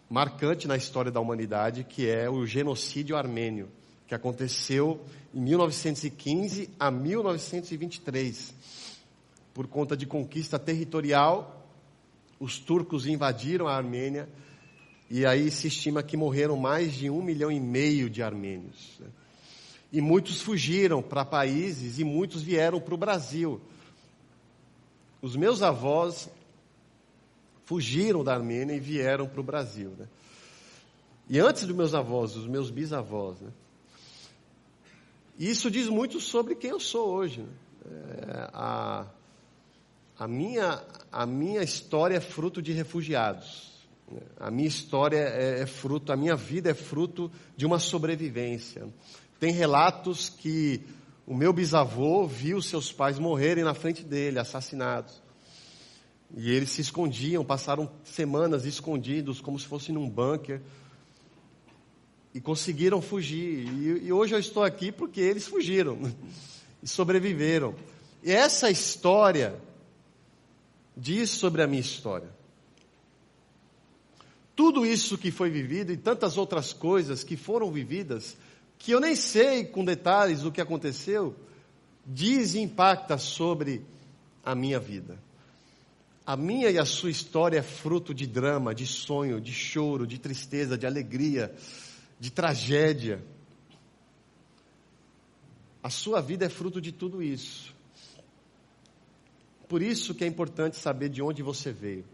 marcante 0.09 0.67
na 0.67 0.75
história 0.75 1.11
da 1.11 1.19
humanidade, 1.19 1.83
que 1.83 2.09
é 2.09 2.29
o 2.29 2.45
genocídio 2.45 3.15
armênio, 3.15 3.69
que 4.07 4.15
aconteceu 4.15 5.01
em 5.33 5.41
1915 5.41 6.69
a 6.79 6.89
1923. 6.89 8.55
Por 9.53 9.67
conta 9.67 9.97
de 9.97 10.05
conquista 10.05 10.57
territorial, 10.57 11.67
os 12.39 12.57
turcos 12.57 13.05
invadiram 13.05 13.67
a 13.67 13.75
Armênia 13.75 14.29
e 15.09 15.25
aí 15.25 15.49
se 15.51 15.67
estima 15.67 16.03
que 16.03 16.15
morreram 16.15 16.57
mais 16.57 16.93
de 16.93 17.09
um 17.09 17.21
milhão 17.21 17.51
e 17.51 17.59
meio 17.59 18.09
de 18.09 18.21
armênios. 18.21 18.97
Né? 18.99 19.07
E 19.91 20.01
muitos 20.01 20.41
fugiram 20.41 21.01
para 21.01 21.23
países 21.23 21.99
e 21.99 22.03
muitos 22.03 22.41
vieram 22.41 22.79
para 22.79 22.93
o 22.93 22.97
Brasil. 22.97 23.61
Os 25.21 25.35
meus 25.35 25.61
avós 25.61 26.29
fugiram 27.65 28.23
da 28.23 28.33
Armênia 28.33 28.75
e 28.75 28.79
vieram 28.79 29.27
para 29.27 29.41
o 29.41 29.43
Brasil. 29.43 29.93
Né? 29.97 30.07
E 31.29 31.39
antes 31.39 31.65
dos 31.65 31.75
meus 31.75 31.93
avós, 31.93 32.35
os 32.35 32.47
meus 32.47 32.69
bisavós. 32.69 33.39
Né? 33.41 33.51
E 35.37 35.49
isso 35.49 35.69
diz 35.69 35.89
muito 35.89 36.19
sobre 36.19 36.55
quem 36.55 36.71
eu 36.71 36.79
sou 36.79 37.09
hoje. 37.09 37.41
Né? 37.41 37.49
É, 37.89 38.49
a, 38.53 39.05
a, 40.17 40.27
minha, 40.27 40.83
a 41.11 41.25
minha 41.25 41.63
história 41.63 42.15
é 42.15 42.21
fruto 42.21 42.61
de 42.61 42.71
refugiados. 42.71 43.67
A 44.39 44.49
minha 44.49 44.67
história 44.67 45.17
é, 45.17 45.61
é 45.61 45.65
fruto, 45.65 46.13
a 46.13 46.15
minha 46.15 46.35
vida 46.35 46.69
é 46.69 46.73
fruto 46.73 47.29
de 47.55 47.65
uma 47.65 47.79
sobrevivência. 47.79 48.87
Tem 49.39 49.51
relatos 49.51 50.29
que 50.29 50.81
o 51.25 51.35
meu 51.35 51.51
bisavô 51.53 52.25
viu 52.25 52.61
seus 52.61 52.91
pais 52.91 53.19
morrerem 53.19 53.63
na 53.63 53.73
frente 53.73 54.03
dele, 54.03 54.39
assassinados. 54.39 55.21
E 56.35 56.51
eles 56.51 56.71
se 56.71 56.81
escondiam, 56.81 57.45
passaram 57.45 57.91
semanas 58.03 58.65
escondidos, 58.65 59.39
como 59.39 59.59
se 59.59 59.65
fosse 59.65 59.91
num 59.91 60.09
bunker. 60.09 60.61
E 62.33 62.41
conseguiram 62.41 63.01
fugir. 63.01 63.67
E, 63.67 64.07
e 64.07 64.13
hoje 64.13 64.35
eu 64.35 64.39
estou 64.39 64.63
aqui 64.63 64.91
porque 64.91 65.21
eles 65.21 65.47
fugiram 65.47 65.99
e 66.81 66.87
sobreviveram. 66.87 67.75
E 68.23 68.31
essa 68.31 68.69
história 68.69 69.59
diz 70.95 71.29
sobre 71.29 71.61
a 71.61 71.67
minha 71.67 71.81
história. 71.81 72.29
Tudo 74.55 74.85
isso 74.85 75.17
que 75.17 75.29
foi 75.29 75.51
vivido 75.51 75.93
e 75.93 75.97
tantas 75.97 76.35
outras 76.35 76.73
coisas 76.73 77.23
que 77.23 77.37
foram 77.37 77.71
vividas, 77.71 78.35
que 78.77 78.91
eu 78.91 78.99
nem 78.99 79.15
sei 79.15 79.65
com 79.65 79.83
detalhes 79.83 80.43
o 80.43 80.51
que 80.51 80.61
aconteceu, 80.61 81.35
diz 82.05 82.53
e 82.53 82.59
impacta 82.59 83.17
sobre 83.17 83.83
a 84.43 84.55
minha 84.55 84.79
vida. 84.79 85.17
A 86.25 86.35
minha 86.35 86.69
e 86.69 86.77
a 86.77 86.85
sua 86.85 87.09
história 87.09 87.59
é 87.59 87.63
fruto 87.63 88.13
de 88.13 88.27
drama, 88.27 88.75
de 88.75 88.85
sonho, 88.85 89.39
de 89.39 89.53
choro, 89.53 90.05
de 90.05 90.17
tristeza, 90.17 90.77
de 90.77 90.85
alegria, 90.85 91.53
de 92.19 92.31
tragédia. 92.31 93.23
A 95.81 95.89
sua 95.89 96.21
vida 96.21 96.45
é 96.45 96.49
fruto 96.49 96.81
de 96.81 96.91
tudo 96.91 97.23
isso. 97.23 97.73
Por 99.69 99.81
isso 99.81 100.13
que 100.13 100.23
é 100.23 100.27
importante 100.27 100.77
saber 100.77 101.09
de 101.09 101.21
onde 101.21 101.41
você 101.41 101.71
veio 101.71 102.05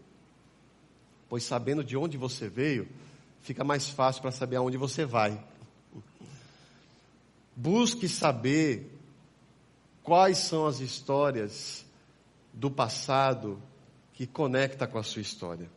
pois 1.34 1.42
sabendo 1.42 1.82
de 1.82 1.96
onde 1.96 2.16
você 2.16 2.48
veio, 2.48 2.88
fica 3.40 3.64
mais 3.64 3.88
fácil 3.88 4.22
para 4.22 4.30
saber 4.30 4.54
aonde 4.54 4.76
você 4.76 5.04
vai. 5.04 5.42
Busque 7.56 8.08
saber 8.08 8.90
quais 10.02 10.38
são 10.38 10.66
as 10.66 10.80
histórias 10.80 11.84
do 12.52 12.70
passado 12.70 13.60
que 14.12 14.26
conecta 14.26 14.86
com 14.86 14.98
a 14.98 15.02
sua 15.02 15.22
história. 15.22 15.68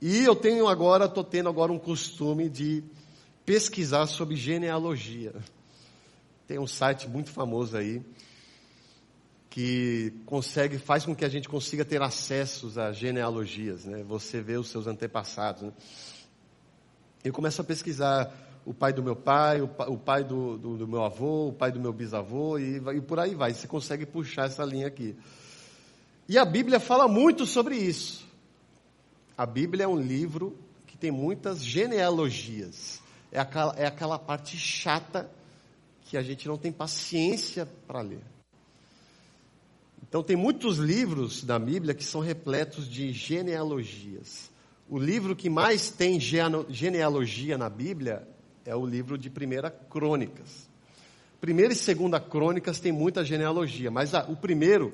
E 0.00 0.22
eu 0.24 0.36
tenho 0.36 0.68
agora, 0.68 1.06
estou 1.06 1.24
tendo 1.24 1.48
agora 1.48 1.72
um 1.72 1.78
costume 1.78 2.48
de 2.48 2.84
pesquisar 3.44 4.06
sobre 4.06 4.36
genealogia. 4.36 5.34
Tem 6.46 6.58
um 6.58 6.66
site 6.66 7.08
muito 7.08 7.30
famoso 7.30 7.76
aí, 7.76 8.02
que 9.50 10.12
consegue, 10.24 10.78
faz 10.78 11.04
com 11.04 11.16
que 11.16 11.24
a 11.24 11.28
gente 11.28 11.48
consiga 11.48 11.84
ter 11.84 12.00
acessos 12.00 12.78
a 12.78 12.92
genealogias, 12.92 13.84
né? 13.84 14.04
Você 14.04 14.40
vê 14.40 14.56
os 14.56 14.68
seus 14.68 14.86
antepassados. 14.86 15.62
Né? 15.62 15.72
Eu 17.24 17.32
começo 17.32 17.60
a 17.60 17.64
pesquisar 17.64 18.32
o 18.68 18.74
pai 18.74 18.92
do 18.92 19.02
meu 19.02 19.16
pai, 19.16 19.62
o 19.62 19.96
pai, 19.96 20.22
do, 20.22 20.58
do, 20.58 20.76
do, 20.76 20.86
meu 20.86 21.02
avô, 21.02 21.48
o 21.48 21.52
pai 21.54 21.72
do 21.72 21.80
meu 21.80 21.90
bisavô, 21.90 22.58
e, 22.58 22.76
e 22.76 23.00
por 23.00 23.18
aí 23.18 23.34
vai. 23.34 23.54
Você 23.54 23.66
consegue 23.66 24.04
puxar 24.04 24.44
essa 24.44 24.62
linha 24.62 24.86
aqui. 24.86 25.16
E 26.28 26.36
a 26.36 26.44
Bíblia 26.44 26.78
fala 26.78 27.08
muito 27.08 27.46
sobre 27.46 27.76
isso. 27.76 28.26
A 29.38 29.46
Bíblia 29.46 29.84
é 29.84 29.88
um 29.88 29.98
livro 29.98 30.54
que 30.86 30.98
tem 30.98 31.10
muitas 31.10 31.64
genealogias. 31.64 33.00
É 33.32 33.40
aquela, 33.40 33.74
é 33.74 33.86
aquela 33.86 34.18
parte 34.18 34.58
chata 34.58 35.30
que 36.02 36.18
a 36.18 36.22
gente 36.22 36.46
não 36.46 36.58
tem 36.58 36.70
paciência 36.70 37.66
para 37.86 38.02
ler. 38.02 38.20
Então, 40.06 40.22
tem 40.22 40.36
muitos 40.36 40.76
livros 40.76 41.42
da 41.42 41.58
Bíblia 41.58 41.94
que 41.94 42.04
são 42.04 42.20
repletos 42.20 42.86
de 42.86 43.12
genealogias. 43.12 44.50
O 44.90 44.98
livro 44.98 45.34
que 45.34 45.48
mais 45.48 45.90
tem 45.90 46.20
genealogia 46.20 47.56
na 47.56 47.70
Bíblia 47.70 48.28
é 48.68 48.76
o 48.76 48.84
livro 48.84 49.16
de 49.16 49.30
Primeira 49.30 49.70
Crônicas. 49.70 50.68
Primeira 51.40 51.72
e 51.72 51.76
Segunda 51.76 52.20
Crônicas 52.20 52.78
tem 52.78 52.92
muita 52.92 53.24
genealogia, 53.24 53.90
mas 53.90 54.12
o 54.28 54.36
primeiro 54.36 54.92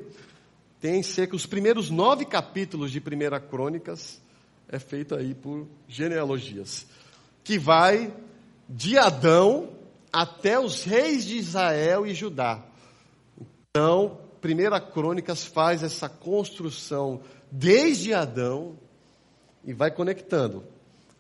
tem 0.81 1.03
cerca 1.03 1.35
os 1.35 1.45
primeiros 1.45 1.91
nove 1.91 2.25
capítulos 2.25 2.93
de 2.93 3.01
Primeira 3.01 3.41
Crônicas 3.41 4.23
é 4.69 4.79
feito 4.79 5.17
aí 5.17 5.35
por 5.35 5.67
genealogias, 5.89 6.87
que 7.43 7.59
vai 7.59 8.15
de 8.69 8.97
Adão 8.97 9.71
até 10.13 10.57
os 10.57 10.85
reis 10.85 11.25
de 11.25 11.37
Israel 11.37 12.07
e 12.07 12.15
Judá. 12.15 12.65
Então, 13.71 14.21
Primeira 14.41 14.81
Crônicas 14.81 15.45
faz 15.45 15.83
essa 15.83 16.09
construção 16.09 17.23
desde 17.51 18.15
Adão 18.15 18.79
e 19.65 19.73
vai 19.73 19.91
conectando 19.91 20.74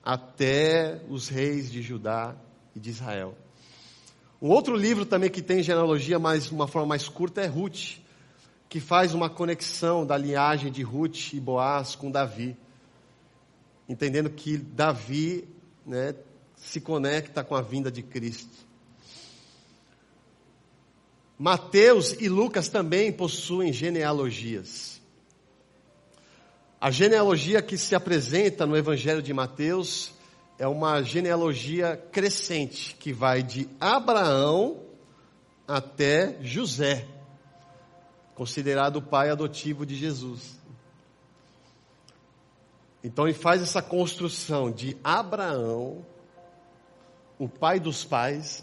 até 0.04 1.00
os 1.08 1.28
reis 1.28 1.72
de 1.72 1.80
Judá 1.80 2.36
e 2.76 2.80
de 2.80 2.90
Israel. 2.90 3.34
Um 4.42 4.48
outro 4.48 4.76
livro 4.76 5.06
também 5.06 5.30
que 5.30 5.40
tem 5.40 5.62
genealogia, 5.62 6.18
mas 6.18 6.50
uma 6.50 6.68
forma 6.68 6.88
mais 6.88 7.08
curta, 7.08 7.40
é 7.40 7.46
Ruth, 7.46 7.96
que 8.68 8.80
faz 8.80 9.14
uma 9.14 9.30
conexão 9.30 10.04
da 10.04 10.18
linhagem 10.18 10.70
de 10.70 10.82
Ruth 10.82 11.32
e 11.32 11.40
Boaz 11.40 11.94
com 11.94 12.10
Davi, 12.10 12.54
entendendo 13.88 14.28
que 14.28 14.58
Davi 14.58 15.48
né, 15.86 16.14
se 16.54 16.80
conecta 16.80 17.42
com 17.42 17.54
a 17.54 17.62
vinda 17.62 17.90
de 17.90 18.02
Cristo. 18.02 18.64
Mateus 21.38 22.12
e 22.20 22.28
Lucas 22.28 22.68
também 22.68 23.10
possuem 23.10 23.72
genealogias. 23.72 24.93
A 26.84 26.90
genealogia 26.90 27.62
que 27.62 27.78
se 27.78 27.94
apresenta 27.94 28.66
no 28.66 28.76
Evangelho 28.76 29.22
de 29.22 29.32
Mateus 29.32 30.12
é 30.58 30.68
uma 30.68 31.02
genealogia 31.02 31.96
crescente, 32.12 32.94
que 32.96 33.10
vai 33.10 33.42
de 33.42 33.66
Abraão 33.80 34.82
até 35.66 36.36
José, 36.42 37.08
considerado 38.34 38.96
o 38.96 39.02
pai 39.02 39.30
adotivo 39.30 39.86
de 39.86 39.96
Jesus. 39.96 40.60
Então 43.02 43.26
ele 43.26 43.32
faz 43.32 43.62
essa 43.62 43.80
construção 43.80 44.70
de 44.70 44.94
Abraão, 45.02 46.04
o 47.38 47.48
pai 47.48 47.80
dos 47.80 48.04
pais, 48.04 48.62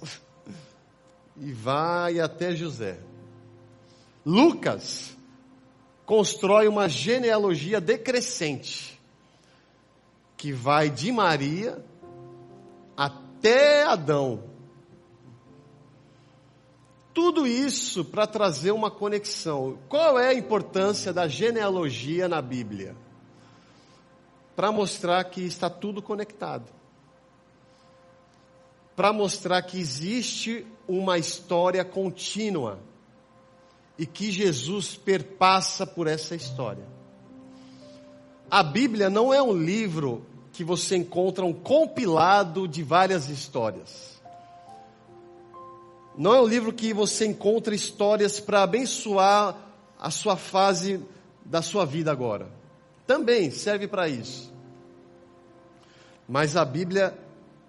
e 1.38 1.52
vai 1.52 2.20
até 2.20 2.56
José. 2.56 3.00
Lucas 4.24 5.18
constrói 6.12 6.68
uma 6.68 6.90
genealogia 6.90 7.80
decrescente 7.80 9.00
que 10.36 10.52
vai 10.52 10.90
de 10.90 11.10
Maria 11.10 11.82
até 12.98 13.84
Adão. 13.84 14.44
Tudo 17.14 17.48
isso 17.48 18.04
para 18.04 18.28
trazer 18.28 18.72
uma 18.72 18.92
conexão. 18.92 19.80
Qual 19.88 20.20
é 20.20 20.28
a 20.28 20.34
importância 20.34 21.14
da 21.14 21.30
genealogia 21.30 22.28
na 22.28 22.42
Bíblia? 22.42 22.94
Para 24.54 24.70
mostrar 24.70 25.24
que 25.24 25.40
está 25.40 25.70
tudo 25.70 26.02
conectado. 26.02 26.70
Para 28.98 29.14
mostrar 29.14 29.62
que 29.62 29.80
existe 29.80 30.68
uma 30.90 31.18
história 31.18 31.86
contínua 31.86 32.91
e 34.02 34.06
que 34.08 34.32
Jesus 34.32 34.96
perpassa 34.96 35.86
por 35.86 36.08
essa 36.08 36.34
história. 36.34 36.84
A 38.50 38.64
Bíblia 38.64 39.12
não 39.12 39.32
é 39.32 39.40
um 39.44 39.54
livro 39.54 40.26
que 40.52 40.64
você 40.64 40.96
encontra 40.96 41.46
um 41.46 41.54
compilado 41.54 42.68
de 42.68 42.82
várias 42.82 43.30
histórias. 43.30 44.20
Não 46.18 46.34
é 46.34 46.42
um 46.42 46.48
livro 46.48 46.74
que 46.74 46.96
você 46.96 47.28
encontra 47.28 47.76
histórias 47.76 48.40
para 48.40 48.64
abençoar 48.64 49.56
a 50.00 50.10
sua 50.10 50.36
fase 50.36 51.06
da 51.46 51.62
sua 51.62 51.86
vida 51.86 52.12
agora. 52.12 52.52
Também 53.06 53.52
serve 53.52 53.88
para 53.88 54.10
isso. 54.10 54.52
Mas 56.28 56.58
a 56.58 56.66
Bíblia 56.66 57.16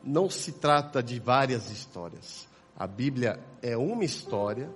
não 0.02 0.30
se 0.30 0.52
trata 0.52 1.02
de 1.02 1.20
várias 1.20 1.70
histórias. 1.70 2.48
A 2.74 2.86
Bíblia 2.86 3.38
é 3.60 3.76
uma 3.76 4.02
história 4.02 4.70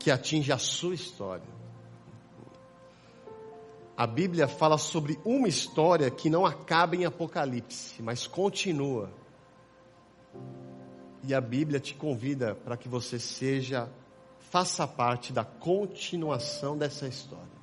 que 0.00 0.10
atinge 0.10 0.50
a 0.50 0.58
sua 0.58 0.94
história. 0.94 1.46
A 3.94 4.06
Bíblia 4.06 4.48
fala 4.48 4.78
sobre 4.78 5.20
uma 5.26 5.46
história 5.46 6.10
que 6.10 6.30
não 6.30 6.46
acaba 6.46 6.96
em 6.96 7.04
Apocalipse, 7.04 8.02
mas 8.02 8.26
continua. 8.26 9.12
E 11.22 11.34
a 11.34 11.40
Bíblia 11.40 11.78
te 11.78 11.94
convida 11.94 12.54
para 12.54 12.78
que 12.78 12.88
você 12.88 13.18
seja, 13.18 13.90
faça 14.38 14.88
parte 14.88 15.34
da 15.34 15.44
continuação 15.44 16.78
dessa 16.78 17.06
história. 17.06 17.60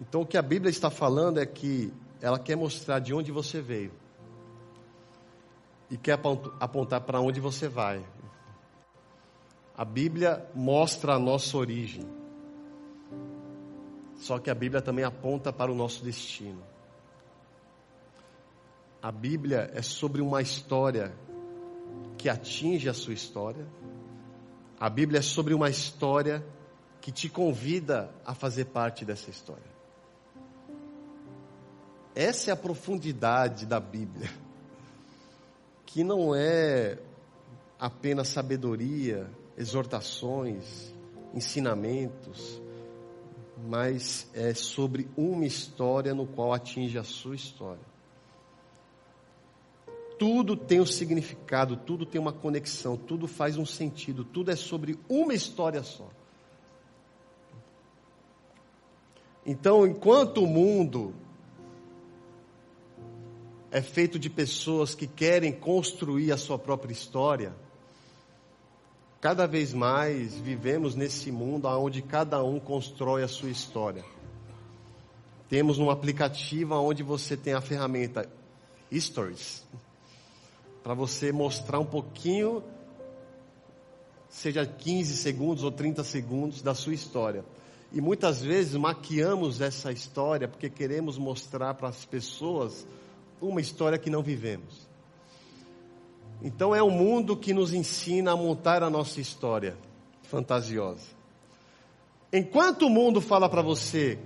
Então 0.00 0.22
o 0.22 0.26
que 0.26 0.36
a 0.36 0.42
Bíblia 0.42 0.68
está 0.68 0.90
falando 0.90 1.38
é 1.38 1.46
que 1.46 1.94
ela 2.20 2.40
quer 2.40 2.56
mostrar 2.56 2.98
de 2.98 3.14
onde 3.14 3.30
você 3.30 3.60
veio 3.60 3.92
e 5.88 5.96
quer 5.96 6.18
apontar 6.58 7.02
para 7.02 7.20
onde 7.20 7.38
você 7.38 7.68
vai. 7.68 8.04
A 9.76 9.84
Bíblia 9.84 10.48
mostra 10.54 11.12
a 11.14 11.18
nossa 11.18 11.54
origem. 11.58 12.08
Só 14.16 14.38
que 14.38 14.48
a 14.48 14.54
Bíblia 14.54 14.80
também 14.80 15.04
aponta 15.04 15.52
para 15.52 15.70
o 15.70 15.74
nosso 15.74 16.02
destino. 16.02 16.62
A 19.02 19.12
Bíblia 19.12 19.70
é 19.74 19.82
sobre 19.82 20.22
uma 20.22 20.40
história 20.40 21.14
que 22.16 22.30
atinge 22.30 22.88
a 22.88 22.94
sua 22.94 23.12
história. 23.12 23.66
A 24.80 24.88
Bíblia 24.88 25.18
é 25.18 25.22
sobre 25.22 25.52
uma 25.52 25.68
história 25.68 26.42
que 27.02 27.12
te 27.12 27.28
convida 27.28 28.10
a 28.24 28.34
fazer 28.34 28.64
parte 28.64 29.04
dessa 29.04 29.28
história. 29.28 29.76
Essa 32.14 32.50
é 32.50 32.52
a 32.54 32.56
profundidade 32.56 33.66
da 33.66 33.78
Bíblia, 33.78 34.30
que 35.84 36.02
não 36.02 36.34
é 36.34 36.98
apenas 37.78 38.28
sabedoria, 38.28 39.30
exortações, 39.56 40.94
ensinamentos, 41.34 42.60
mas 43.66 44.28
é 44.34 44.52
sobre 44.52 45.08
uma 45.16 45.46
história 45.46 46.14
no 46.14 46.26
qual 46.26 46.52
atinge 46.52 46.98
a 46.98 47.04
sua 47.04 47.34
história. 47.34 47.84
Tudo 50.18 50.56
tem 50.56 50.80
um 50.80 50.86
significado, 50.86 51.76
tudo 51.76 52.06
tem 52.06 52.20
uma 52.20 52.32
conexão, 52.32 52.96
tudo 52.96 53.26
faz 53.26 53.56
um 53.56 53.66
sentido, 53.66 54.24
tudo 54.24 54.50
é 54.50 54.56
sobre 54.56 54.98
uma 55.08 55.34
história 55.34 55.82
só. 55.82 56.08
Então, 59.44 59.86
enquanto 59.86 60.42
o 60.42 60.46
mundo 60.46 61.14
é 63.70 63.82
feito 63.82 64.18
de 64.18 64.30
pessoas 64.30 64.94
que 64.94 65.06
querem 65.06 65.52
construir 65.52 66.32
a 66.32 66.36
sua 66.36 66.58
própria 66.58 66.92
história, 66.92 67.54
cada 69.26 69.44
vez 69.44 69.74
mais 69.74 70.36
vivemos 70.36 70.94
nesse 70.94 71.32
mundo 71.32 71.66
onde 71.66 72.00
cada 72.00 72.44
um 72.44 72.60
constrói 72.60 73.24
a 73.24 73.28
sua 73.28 73.50
história. 73.50 74.04
Temos 75.48 75.80
um 75.80 75.90
aplicativo 75.90 76.76
onde 76.76 77.02
você 77.02 77.36
tem 77.36 77.52
a 77.52 77.60
ferramenta 77.60 78.30
Stories 78.96 79.66
para 80.80 80.94
você 80.94 81.32
mostrar 81.32 81.80
um 81.80 81.84
pouquinho, 81.84 82.62
seja 84.28 84.64
15 84.64 85.16
segundos 85.16 85.64
ou 85.64 85.72
30 85.72 86.04
segundos 86.04 86.62
da 86.62 86.72
sua 86.72 86.94
história. 86.94 87.44
E 87.92 88.00
muitas 88.00 88.40
vezes 88.40 88.76
maquiamos 88.76 89.60
essa 89.60 89.90
história 89.90 90.46
porque 90.46 90.70
queremos 90.70 91.18
mostrar 91.18 91.74
para 91.74 91.88
as 91.88 92.04
pessoas 92.04 92.86
uma 93.40 93.60
história 93.60 93.98
que 93.98 94.08
não 94.08 94.22
vivemos. 94.22 94.85
Então 96.42 96.74
é 96.74 96.82
o 96.82 96.90
mundo 96.90 97.36
que 97.36 97.54
nos 97.54 97.72
ensina 97.72 98.32
a 98.32 98.36
montar 98.36 98.82
a 98.82 98.90
nossa 98.90 99.20
história 99.20 99.76
fantasiosa. 100.22 101.16
Enquanto 102.32 102.86
o 102.86 102.90
mundo 102.90 103.20
fala 103.20 103.48
para 103.48 103.62
você, 103.62 104.18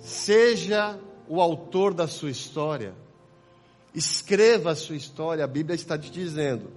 seja 0.00 0.98
o 1.28 1.40
autor 1.40 1.92
da 1.92 2.06
sua 2.06 2.30
história, 2.30 2.94
Escreva 3.94 4.70
a 4.70 4.74
sua 4.74 4.96
história, 4.96 5.44
a 5.44 5.48
Bíblia 5.48 5.74
está 5.74 5.98
te 5.98 6.10
dizendo. 6.10 6.70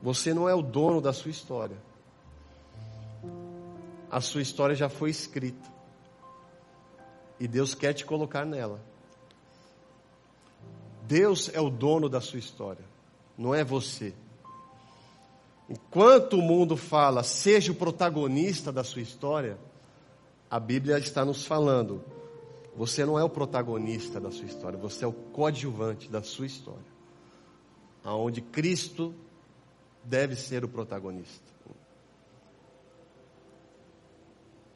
Você 0.00 0.32
não 0.32 0.48
é 0.48 0.54
o 0.54 0.62
dono 0.62 1.00
da 1.00 1.12
sua 1.12 1.30
história. 1.30 1.76
A 4.08 4.20
sua 4.20 4.40
história 4.40 4.76
já 4.76 4.88
foi 4.88 5.10
escrita. 5.10 5.68
E 7.40 7.48
Deus 7.48 7.74
quer 7.74 7.94
te 7.94 8.04
colocar 8.04 8.46
nela. 8.46 8.80
Deus 11.08 11.50
é 11.54 11.60
o 11.60 11.70
dono 11.70 12.06
da 12.06 12.20
sua 12.20 12.38
história, 12.38 12.84
não 13.36 13.54
é 13.54 13.64
você. 13.64 14.12
Enquanto 15.66 16.34
o 16.34 16.42
mundo 16.42 16.76
fala, 16.76 17.22
seja 17.22 17.72
o 17.72 17.74
protagonista 17.74 18.70
da 18.70 18.84
sua 18.84 19.00
história, 19.00 19.58
a 20.50 20.60
Bíblia 20.60 20.98
está 20.98 21.24
nos 21.24 21.46
falando, 21.46 22.04
você 22.76 23.06
não 23.06 23.18
é 23.18 23.24
o 23.24 23.28
protagonista 23.30 24.20
da 24.20 24.30
sua 24.30 24.44
história, 24.44 24.78
você 24.78 25.02
é 25.02 25.08
o 25.08 25.12
coadjuvante 25.12 26.10
da 26.10 26.22
sua 26.22 26.44
história. 26.44 26.98
Aonde 28.04 28.42
Cristo 28.42 29.14
deve 30.04 30.36
ser 30.36 30.62
o 30.62 30.68
protagonista. 30.68 31.48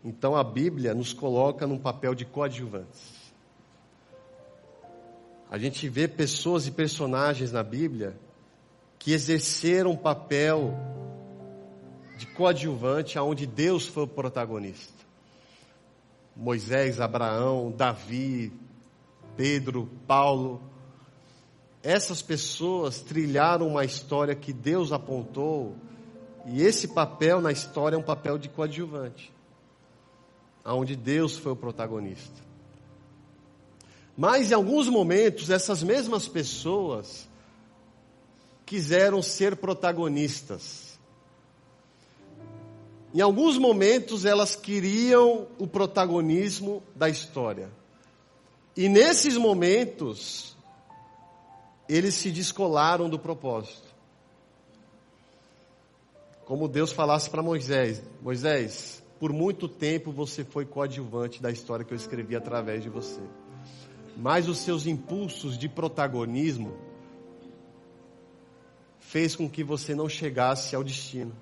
Então 0.02 0.34
a 0.34 0.42
Bíblia 0.42 0.94
nos 0.94 1.12
coloca 1.12 1.66
num 1.66 1.78
papel 1.78 2.14
de 2.14 2.24
coadjuvantes. 2.24 3.21
A 5.52 5.58
gente 5.58 5.86
vê 5.86 6.08
pessoas 6.08 6.66
e 6.66 6.70
personagens 6.70 7.52
na 7.52 7.62
Bíblia 7.62 8.18
que 8.98 9.12
exerceram 9.12 9.90
um 9.90 9.96
papel 9.96 10.74
de 12.16 12.26
coadjuvante 12.28 13.18
aonde 13.18 13.46
Deus 13.46 13.86
foi 13.86 14.04
o 14.04 14.08
protagonista. 14.08 15.04
Moisés, 16.34 17.02
Abraão, 17.02 17.70
Davi, 17.70 18.50
Pedro, 19.36 19.90
Paulo. 20.06 20.62
Essas 21.82 22.22
pessoas 22.22 23.02
trilharam 23.02 23.68
uma 23.68 23.84
história 23.84 24.34
que 24.34 24.54
Deus 24.54 24.90
apontou, 24.90 25.76
e 26.46 26.62
esse 26.62 26.88
papel 26.88 27.42
na 27.42 27.52
história 27.52 27.94
é 27.94 27.98
um 27.98 28.02
papel 28.02 28.38
de 28.38 28.48
coadjuvante, 28.48 29.30
aonde 30.64 30.96
Deus 30.96 31.36
foi 31.36 31.52
o 31.52 31.56
protagonista. 31.56 32.51
Mas 34.16 34.50
em 34.50 34.54
alguns 34.54 34.88
momentos, 34.88 35.50
essas 35.50 35.82
mesmas 35.82 36.28
pessoas 36.28 37.28
quiseram 38.66 39.22
ser 39.22 39.56
protagonistas. 39.56 40.98
Em 43.14 43.20
alguns 43.20 43.58
momentos 43.58 44.24
elas 44.24 44.56
queriam 44.56 45.46
o 45.58 45.66
protagonismo 45.66 46.82
da 46.94 47.08
história. 47.08 47.70
E 48.74 48.88
nesses 48.88 49.36
momentos, 49.36 50.56
eles 51.88 52.14
se 52.14 52.30
descolaram 52.30 53.10
do 53.10 53.18
propósito. 53.18 53.92
Como 56.46 56.68
Deus 56.68 56.92
falasse 56.92 57.28
para 57.28 57.42
Moisés: 57.42 58.02
Moisés, 58.22 59.02
por 59.20 59.32
muito 59.32 59.68
tempo 59.68 60.10
você 60.10 60.42
foi 60.42 60.64
coadjuvante 60.64 61.42
da 61.42 61.50
história 61.50 61.84
que 61.84 61.92
eu 61.92 61.96
escrevi 61.96 62.34
através 62.34 62.82
de 62.82 62.88
você. 62.88 63.20
Mas 64.16 64.48
os 64.48 64.58
seus 64.58 64.86
impulsos 64.86 65.56
de 65.58 65.68
protagonismo 65.68 66.76
fez 69.00 69.34
com 69.36 69.48
que 69.48 69.64
você 69.64 69.94
não 69.94 70.08
chegasse 70.08 70.74
ao 70.74 70.84
destino. 70.84 71.34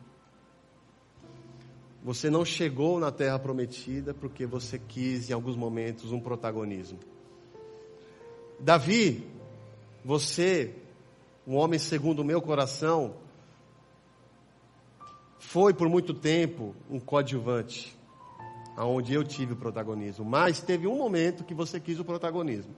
Você 2.02 2.30
não 2.30 2.44
chegou 2.44 2.98
na 2.98 3.12
terra 3.12 3.38
prometida 3.38 4.14
porque 4.14 4.46
você 4.46 4.78
quis, 4.78 5.28
em 5.28 5.33
alguns 5.33 5.54
momentos, 5.54 6.12
um 6.12 6.20
protagonismo. 6.20 6.98
Davi, 8.59 9.26
você, 10.04 10.74
um 11.46 11.56
homem 11.56 11.78
segundo 11.78 12.20
o 12.20 12.24
meu 12.24 12.40
coração, 12.40 13.14
foi 15.38 15.74
por 15.74 15.88
muito 15.88 16.14
tempo 16.14 16.74
um 16.90 16.98
coadjuvante, 16.98 17.96
aonde 18.76 19.12
eu 19.12 19.24
tive 19.24 19.52
o 19.52 19.56
protagonismo. 19.56 20.24
Mas 20.24 20.61
teve 20.61 20.87
um 20.87 20.96
momento 20.96 21.44
que 21.44 21.54
você 21.54 21.78
quis 21.78 21.98
o 21.98 22.04
protagonismo. 22.04 22.74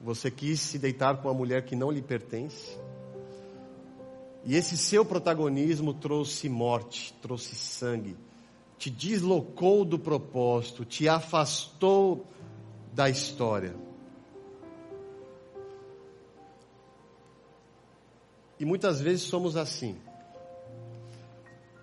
Você 0.00 0.30
quis 0.30 0.60
se 0.60 0.78
deitar 0.78 1.16
com 1.16 1.28
uma 1.28 1.34
mulher 1.34 1.64
que 1.64 1.74
não 1.74 1.90
lhe 1.90 2.02
pertence. 2.02 2.78
E 4.44 4.54
esse 4.54 4.78
seu 4.78 5.04
protagonismo 5.04 5.92
trouxe 5.92 6.48
morte, 6.48 7.12
trouxe 7.20 7.54
sangue, 7.54 8.16
te 8.78 8.88
deslocou 8.88 9.84
do 9.84 9.98
propósito, 9.98 10.84
te 10.84 11.08
afastou 11.08 12.24
da 12.92 13.10
história. 13.10 13.74
E 18.58 18.64
muitas 18.64 19.00
vezes 19.00 19.22
somos 19.22 19.56
assim. 19.56 19.96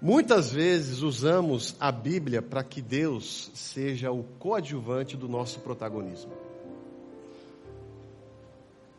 Muitas 0.06 0.52
vezes 0.52 1.02
usamos 1.02 1.76
a 1.80 1.92
Bíblia 1.92 2.40
para 2.40 2.64
que 2.64 2.80
Deus 2.80 3.50
seja 3.56 4.12
o 4.12 4.24
coadjuvante 4.38 5.18
do 5.18 5.28
nosso 5.28 5.62
protagonismo. 5.62 6.32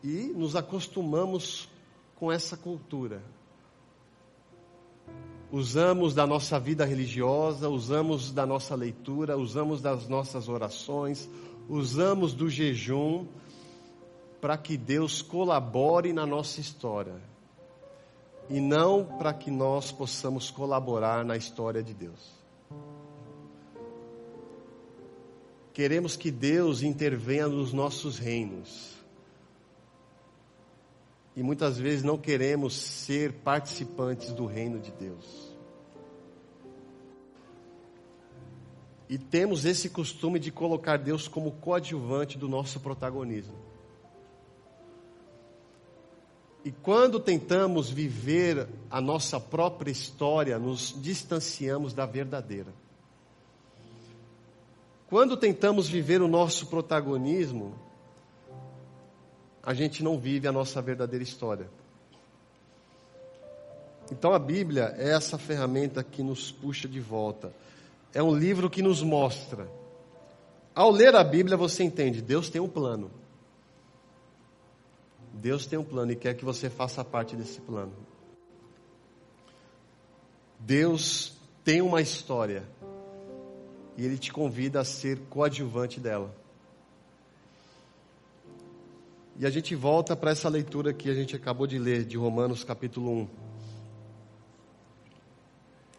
E 0.03 0.33
nos 0.35 0.53
acostumamos 0.57 1.69
com 2.13 2.29
essa 2.29 2.57
cultura. 2.57 3.23
Usamos 5.49 6.13
da 6.13 6.27
nossa 6.27 6.59
vida 6.59 6.83
religiosa, 6.83 7.69
usamos 7.69 8.29
da 8.29 8.45
nossa 8.45 8.75
leitura, 8.75 9.37
usamos 9.37 9.81
das 9.81 10.09
nossas 10.09 10.49
orações, 10.49 11.29
usamos 11.69 12.33
do 12.33 12.49
jejum 12.49 13.25
para 14.41 14.57
que 14.57 14.75
Deus 14.75 15.21
colabore 15.21 16.11
na 16.11 16.25
nossa 16.25 16.59
história 16.59 17.36
e 18.49 18.59
não 18.59 19.03
para 19.03 19.33
que 19.33 19.51
nós 19.51 19.91
possamos 19.91 20.49
colaborar 20.49 21.25
na 21.25 21.35
história 21.35 21.83
de 21.83 21.93
Deus. 21.93 22.37
Queremos 25.73 26.15
que 26.15 26.31
Deus 26.31 26.81
intervenha 26.81 27.47
nos 27.47 27.71
nossos 27.71 28.17
reinos. 28.17 28.95
E 31.35 31.43
muitas 31.43 31.77
vezes 31.77 32.01
não 32.03 32.17
queremos 32.17 32.73
ser 32.75 33.31
participantes 33.31 34.31
do 34.31 34.47
reino 34.47 34.79
de 34.79 34.91
Deus. 34.91 35.55
E 39.07 39.17
temos 39.17 39.65
esse 39.65 39.89
costume 39.89 40.39
de 40.39 40.51
colocar 40.51 40.97
Deus 40.97 41.27
como 41.27 41.51
coadjuvante 41.51 42.37
do 42.37 42.49
nosso 42.49 42.79
protagonismo. 42.79 43.66
E 46.67 46.71
quando 46.83 47.17
tentamos 47.17 47.89
viver 47.89 48.67
a 48.91 48.99
nossa 48.99 49.39
própria 49.39 49.89
história, 49.89 50.59
nos 50.59 50.93
distanciamos 51.01 51.93
da 51.93 52.05
verdadeira. 52.05 52.73
Quando 55.07 55.37
tentamos 55.37 55.87
viver 55.87 56.21
o 56.21 56.27
nosso 56.27 56.67
protagonismo, 56.67 57.73
a 59.63 59.73
gente 59.73 60.03
não 60.03 60.19
vive 60.19 60.45
a 60.45 60.51
nossa 60.51 60.81
verdadeira 60.81 61.23
história. 61.23 61.69
Então 64.11 64.33
a 64.33 64.39
Bíblia 64.39 64.93
é 64.97 65.11
essa 65.11 65.37
ferramenta 65.37 66.03
que 66.03 66.21
nos 66.21 66.51
puxa 66.51 66.85
de 66.85 66.99
volta. 66.99 67.53
É 68.13 68.21
um 68.21 68.35
livro 68.35 68.69
que 68.69 68.81
nos 68.81 69.01
mostra. 69.01 69.69
Ao 70.75 70.91
ler 70.91 71.15
a 71.15 71.23
Bíblia, 71.23 71.55
você 71.55 71.85
entende: 71.85 72.21
Deus 72.21 72.49
tem 72.49 72.59
um 72.59 72.67
plano. 72.67 73.09
Deus 75.37 75.67
tem 75.67 75.77
um 75.77 75.83
plano 75.83 76.11
e 76.11 76.15
quer 76.15 76.33
que 76.33 76.43
você 76.43 76.69
faça 76.69 77.05
parte 77.05 77.35
desse 77.35 77.61
plano. 77.61 77.93
Deus 80.59 81.37
tem 81.63 81.81
uma 81.81 82.01
história 82.01 82.67
e 83.95 84.03
Ele 84.03 84.17
te 84.17 84.33
convida 84.33 84.79
a 84.79 84.83
ser 84.83 85.19
coadjuvante 85.29 85.99
dela. 85.99 86.35
E 89.39 89.45
a 89.45 89.49
gente 89.51 89.75
volta 89.75 90.15
para 90.15 90.31
essa 90.31 90.49
leitura 90.49 90.91
que 90.91 91.07
a 91.07 91.13
gente 91.13 91.35
acabou 91.35 91.67
de 91.67 91.77
ler, 91.77 92.03
de 92.03 92.17
Romanos 92.17 92.63
capítulo 92.63 93.11
1. 93.11 93.27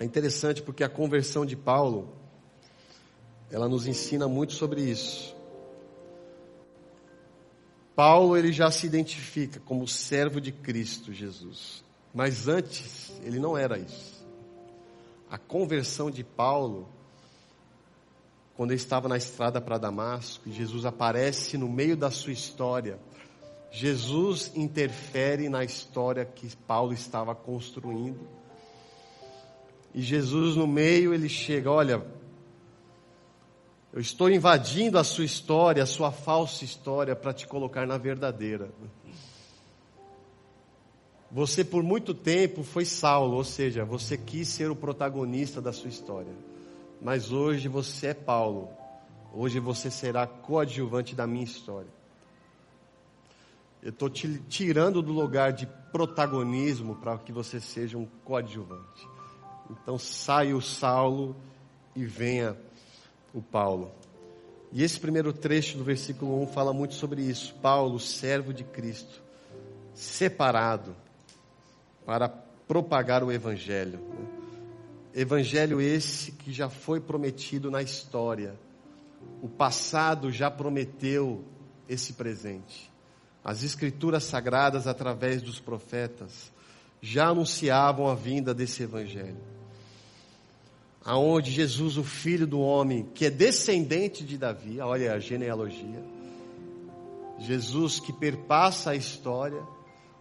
É 0.01 0.05
interessante 0.05 0.61
porque 0.61 0.83
a 0.83 0.88
conversão 0.88 1.46
de 1.46 1.55
Paulo, 1.55 2.12
ela 3.53 3.68
nos 3.68 3.87
ensina 3.87 4.27
muito 4.27 4.53
sobre 4.53 4.83
isso. 4.83 5.38
Paulo 7.98 8.37
ele 8.37 8.52
já 8.52 8.70
se 8.70 8.87
identifica 8.87 9.58
como 9.58 9.88
servo 9.88 10.40
de 10.40 10.52
Cristo 10.52 11.12
Jesus. 11.12 11.82
Mas 12.14 12.46
antes 12.46 13.12
ele 13.24 13.40
não 13.40 13.58
era 13.58 13.76
isso. 13.76 14.24
A 15.28 15.37
conversão 15.37 16.08
de 16.08 16.22
Paulo, 16.22 16.88
quando 18.56 18.70
ele 18.70 18.80
estava 18.80 19.08
na 19.08 19.16
estrada 19.16 19.61
para 19.61 19.78
Damasco, 19.78 20.48
e 20.48 20.52
Jesus 20.52 20.84
aparece 20.87 21.58
no 21.58 21.68
meio 21.68 21.96
da 21.96 22.08
sua 22.08 22.32
história, 22.32 23.00
Jesus 23.72 24.52
interfere 24.54 25.48
na 25.48 25.64
história 25.64 26.24
que 26.24 26.54
Paulo 26.54 26.92
estava 26.92 27.34
construindo. 27.34 28.28
E 29.92 30.00
Jesus 30.02 30.54
no 30.54 30.68
meio 30.68 31.12
ele 31.12 31.28
chega, 31.28 31.68
olha, 31.68 32.06
eu 33.98 34.00
estou 34.00 34.30
invadindo 34.30 34.96
a 34.96 35.02
sua 35.02 35.24
história, 35.24 35.82
a 35.82 35.87
sua 35.87 36.12
falsa 36.12 36.64
história, 36.64 37.16
para 37.16 37.32
te 37.32 37.48
colocar 37.48 37.84
na 37.84 37.98
verdadeira. 37.98 38.70
Você 41.32 41.64
por 41.64 41.82
muito 41.82 42.14
tempo 42.14 42.62
foi 42.62 42.84
Saulo, 42.84 43.34
ou 43.34 43.42
seja, 43.42 43.84
você 43.84 44.16
quis 44.16 44.46
ser 44.46 44.70
o 44.70 44.76
protagonista 44.76 45.61
da 45.61 45.72
sua 45.72 45.88
história. 45.88 46.32
Mas 47.02 47.32
hoje 47.32 47.66
você 47.66 48.06
é 48.06 48.14
Paulo. 48.14 48.68
Hoje 49.34 49.58
você 49.58 49.90
será 49.90 50.28
coadjuvante 50.28 51.16
da 51.16 51.26
minha 51.26 51.42
história. 51.42 51.90
Eu 53.82 53.90
estou 53.90 54.08
te 54.08 54.40
tirando 54.48 55.02
do 55.02 55.11
lugar 55.11 55.52
de 55.52 55.66
protagonismo 55.90 56.94
para 56.94 57.18
que 57.18 57.32
você 57.32 57.61
seja 57.61 57.98
um 57.98 58.06
coadjuvante. 58.24 59.08
Então 59.68 59.98
saia 59.98 60.56
o 60.56 60.62
Saulo 60.62 61.34
e 61.96 62.06
venha 62.06 62.56
o 63.38 63.42
Paulo. 63.42 63.92
E 64.72 64.83
esse 64.83 64.98
primeiro 64.98 65.33
trecho 65.33 65.79
do 65.79 65.85
versículo 65.85 66.42
1 66.42 66.48
fala 66.48 66.72
muito 66.72 66.94
sobre 66.94 67.22
isso. 67.22 67.55
Paulo, 67.62 67.98
servo 67.98 68.53
de 68.53 68.64
Cristo, 68.64 69.22
separado 69.94 70.94
para 72.05 72.29
propagar 72.29 73.22
o 73.22 73.33
Evangelho. 73.33 74.01
Evangelho 75.14 75.81
esse 75.81 76.33
que 76.33 76.53
já 76.53 76.68
foi 76.68 77.01
prometido 77.01 77.70
na 77.70 77.81
história. 77.81 78.55
O 79.40 79.48
passado 79.48 80.31
já 80.31 80.51
prometeu 80.51 81.44
esse 81.88 82.12
presente. 82.12 82.90
As 83.42 83.62
Escrituras 83.62 84.24
sagradas, 84.24 84.87
através 84.87 85.40
dos 85.40 85.59
profetas, 85.59 86.53
já 87.01 87.29
anunciavam 87.29 88.09
a 88.09 88.14
vinda 88.14 88.53
desse 88.53 88.83
Evangelho 88.83 89.57
aonde 91.08 91.50
Jesus, 91.50 91.96
o 91.96 92.04
filho 92.04 92.46
do 92.46 92.60
homem, 92.60 93.08
que 93.14 93.24
é 93.24 93.30
descendente 93.30 94.22
de 94.22 94.36
Davi, 94.36 94.78
olha 94.78 95.14
a 95.14 95.18
genealogia, 95.18 96.04
Jesus 97.38 97.98
que 97.98 98.12
perpassa 98.12 98.90
a 98.90 98.94
história, 98.94 99.62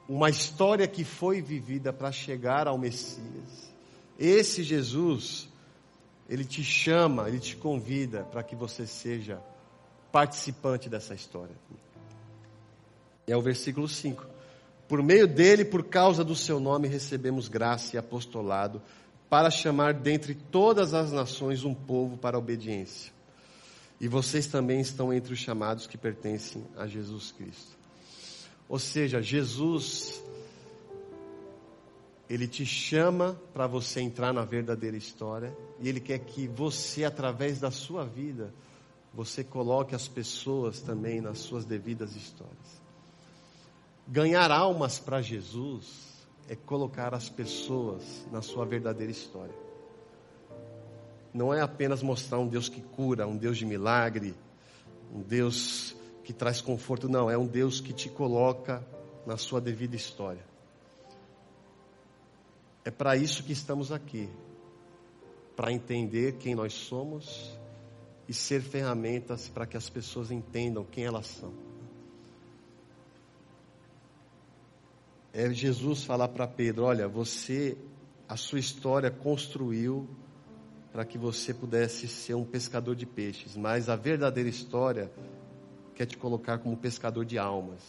uma 0.08 0.30
história 0.30 0.88
que 0.88 1.04
foi 1.04 1.42
vivida 1.42 1.92
para 1.92 2.10
chegar 2.10 2.70
ao 2.70 2.78
Messias. 2.78 3.70
Esse 4.18 4.64
Jesus, 4.64 5.50
ele 6.30 6.46
te 6.46 6.64
chama, 6.64 7.28
ele 7.28 7.42
te 7.42 7.58
convida 7.58 8.24
para 8.24 8.42
que 8.42 8.56
você 8.56 8.88
seja 8.88 9.42
participante 10.10 10.88
dessa 10.88 11.14
história. 11.14 11.56
É 13.28 13.36
o 13.36 13.42
versículo 13.42 13.90
5. 13.90 14.26
Por 14.88 15.04
meio 15.04 15.28
dele, 15.28 15.66
por 15.66 15.84
causa 15.84 16.24
do 16.24 16.34
seu 16.34 16.62
nome, 16.62 16.88
recebemos 16.88 17.50
graça 17.50 17.98
e 17.98 18.00
apostolado 18.00 18.82
para 19.30 19.50
chamar 19.50 19.94
dentre 19.94 20.34
todas 20.34 20.94
as 20.94 21.12
nações 21.12 21.64
um 21.64 21.74
povo 21.74 22.18
para 22.18 22.38
a 22.38 22.40
obediência. 22.40 23.12
E 24.00 24.08
vocês 24.08 24.48
também 24.48 24.80
estão 24.80 25.12
entre 25.12 25.34
os 25.34 25.40
chamados 25.40 25.88
que 25.88 25.98
pertencem 25.98 26.64
a 26.78 26.88
Jesus 26.88 27.32
Cristo. 27.32 27.76
Ou 28.70 28.78
seja, 28.78 29.22
Jesus, 29.22 30.22
Ele 32.30 32.48
te 32.48 32.66
chama 32.66 33.40
para 33.54 33.66
você 33.66 34.02
entrar 34.02 34.34
na 34.34 34.46
verdadeira 34.46 34.96
história, 34.96 35.56
e 35.80 35.90
Ele 35.90 36.00
quer 36.00 36.20
que 36.20 36.48
você, 36.48 37.04
através 37.04 37.60
da 37.60 37.72
sua 37.72 38.06
vida, 38.06 38.54
você 39.14 39.44
coloque 39.44 39.96
as 39.96 40.08
pessoas 40.08 40.80
também 40.80 41.20
nas 41.20 41.40
suas 41.40 41.66
devidas 41.66 42.16
histórias. 42.16 42.82
Ganhar 44.08 44.52
almas 44.52 45.00
para 45.00 45.22
Jesus 45.22 46.17
é 46.48 46.56
colocar 46.56 47.14
as 47.14 47.30
pessoas 47.30 48.26
na 48.32 48.42
sua 48.42 48.66
verdadeira 48.66 49.12
história. 49.12 49.56
Não 51.34 51.54
é 51.54 51.62
apenas 51.62 52.02
mostrar 52.02 52.40
um 52.40 52.48
Deus 52.48 52.70
que 52.70 52.82
cura, 52.82 53.28
um 53.28 53.38
Deus 53.38 53.58
de 53.58 53.66
milagre, 53.66 54.34
um 55.14 55.22
Deus 55.22 55.96
que 56.24 56.34
traz 56.34 56.62
conforto, 56.62 57.08
não, 57.08 57.30
é 57.30 57.38
um 57.38 57.46
Deus 57.46 57.80
que 57.80 57.94
te 57.94 58.10
coloca 58.10 58.86
na 59.26 59.38
sua 59.38 59.62
devida 59.62 59.96
história. 59.96 60.44
É 62.84 62.92
para 62.92 63.16
isso 63.18 63.44
que 63.44 63.52
estamos 63.52 63.92
aqui 63.92 64.30
para 65.56 65.72
entender 65.72 66.34
quem 66.34 66.56
nós 66.56 66.74
somos 66.74 67.58
e 68.28 68.34
ser 68.34 68.62
ferramentas 68.62 69.50
para 69.50 69.66
que 69.66 69.76
as 69.76 69.90
pessoas 69.90 70.32
entendam 70.32 70.86
quem 70.86 71.04
elas 71.04 71.28
são. 71.28 71.67
É 75.38 75.54
Jesus 75.54 76.04
falar 76.04 76.30
para 76.30 76.48
Pedro: 76.48 76.86
olha, 76.86 77.08
você, 77.08 77.78
a 78.28 78.36
sua 78.36 78.58
história 78.58 79.12
construiu 79.12 80.10
para 80.92 81.06
que 81.06 81.16
você 81.16 81.54
pudesse 81.54 82.08
ser 82.08 82.34
um 82.34 82.44
pescador 82.44 82.96
de 82.96 83.06
peixes, 83.06 83.56
mas 83.56 83.88
a 83.88 83.96
verdadeira 83.96 84.50
história 84.50 85.12
quer 85.94 86.08
te 86.08 86.18
colocar 86.18 86.58
como 86.58 86.76
pescador 86.76 87.24
de 87.24 87.38
almas. 87.38 87.84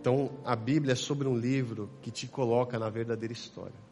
Então, 0.00 0.40
a 0.44 0.56
Bíblia 0.56 0.94
é 0.94 0.96
sobre 0.96 1.28
um 1.28 1.38
livro 1.38 1.88
que 2.02 2.10
te 2.10 2.26
coloca 2.26 2.76
na 2.76 2.90
verdadeira 2.90 3.32
história. 3.32 3.86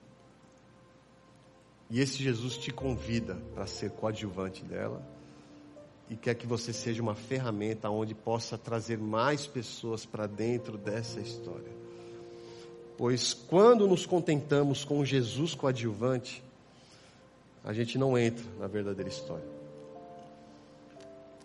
E 1.89 2.01
esse 2.01 2.21
Jesus 2.25 2.57
te 2.57 2.73
convida 2.73 3.37
para 3.55 3.69
ser 3.69 3.93
coadjuvante 3.93 4.65
dela 4.65 5.14
e 6.09 6.17
quer 6.17 6.35
que 6.35 6.47
você 6.47 6.73
seja 6.73 7.03
uma 7.03 7.15
ferramenta 7.15 7.89
onde 7.89 8.15
possa 8.15 8.59
trazer 8.59 8.99
mais 8.99 9.47
pessoas 9.47 10.05
para 10.05 10.27
dentro 10.27 10.77
dessa 10.77 11.21
história. 11.21 11.73
Pois 12.97 13.33
quando 13.33 13.87
nos 13.89 14.07
contentamos 14.07 14.85
com 14.85 15.05
Jesus 15.05 15.55
coadjuvante, 15.55 16.43
a 17.65 17.73
gente 17.73 17.97
não 17.97 18.17
entra 18.17 18.45
na 18.59 18.67
verdadeira 18.67 19.09
história. 19.09 19.55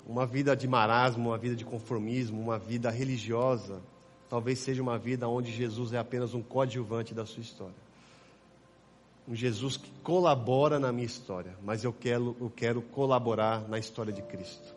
Uma 0.05 0.26
vida 0.26 0.55
de 0.55 0.68
marasmo, 0.68 1.30
uma 1.30 1.38
vida 1.38 1.55
de 1.55 1.64
conformismo, 1.64 2.41
uma 2.41 2.60
vida 2.60 2.89
religiosa, 2.89 3.80
talvez 4.28 4.60
seja 4.60 4.82
uma 4.82 4.97
vida 4.97 5.28
onde 5.28 5.51
Jesus 5.51 5.93
é 5.93 5.97
apenas 5.97 6.34
um 6.34 6.41
coadjuvante 6.41 7.14
da 7.14 7.26
sua 7.26 7.41
história 7.41 7.89
um 9.30 9.36
Jesus 9.36 9.77
que 9.77 9.91
colabora 10.01 10.80
na 10.80 10.91
minha 10.91 11.05
história, 11.05 11.55
mas 11.61 11.84
eu 11.84 11.93
quero, 11.93 12.36
eu 12.41 12.49
quero 12.49 12.82
colaborar 12.82 13.69
na 13.69 13.77
história 13.77 14.11
de 14.11 14.23
Cristo. 14.23 14.73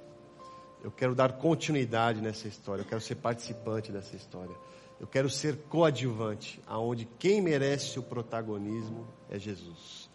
Eu 0.85 0.91
quero 0.91 1.15
dar 1.15 1.33
continuidade 1.39 2.21
nessa 2.21 2.47
história, 2.47 2.83
eu 2.83 2.87
quero 2.87 3.01
ser 3.01 3.15
participante 3.15 3.91
dessa 3.91 4.15
história. 4.15 4.55
Eu 5.01 5.07
quero 5.07 5.31
ser 5.31 5.57
coadjuvante, 5.71 6.61
aonde 6.67 7.09
quem 7.19 7.41
merece 7.41 7.99
o 7.99 8.03
protagonismo 8.03 9.09
é 9.31 9.39
Jesus. 9.39 10.11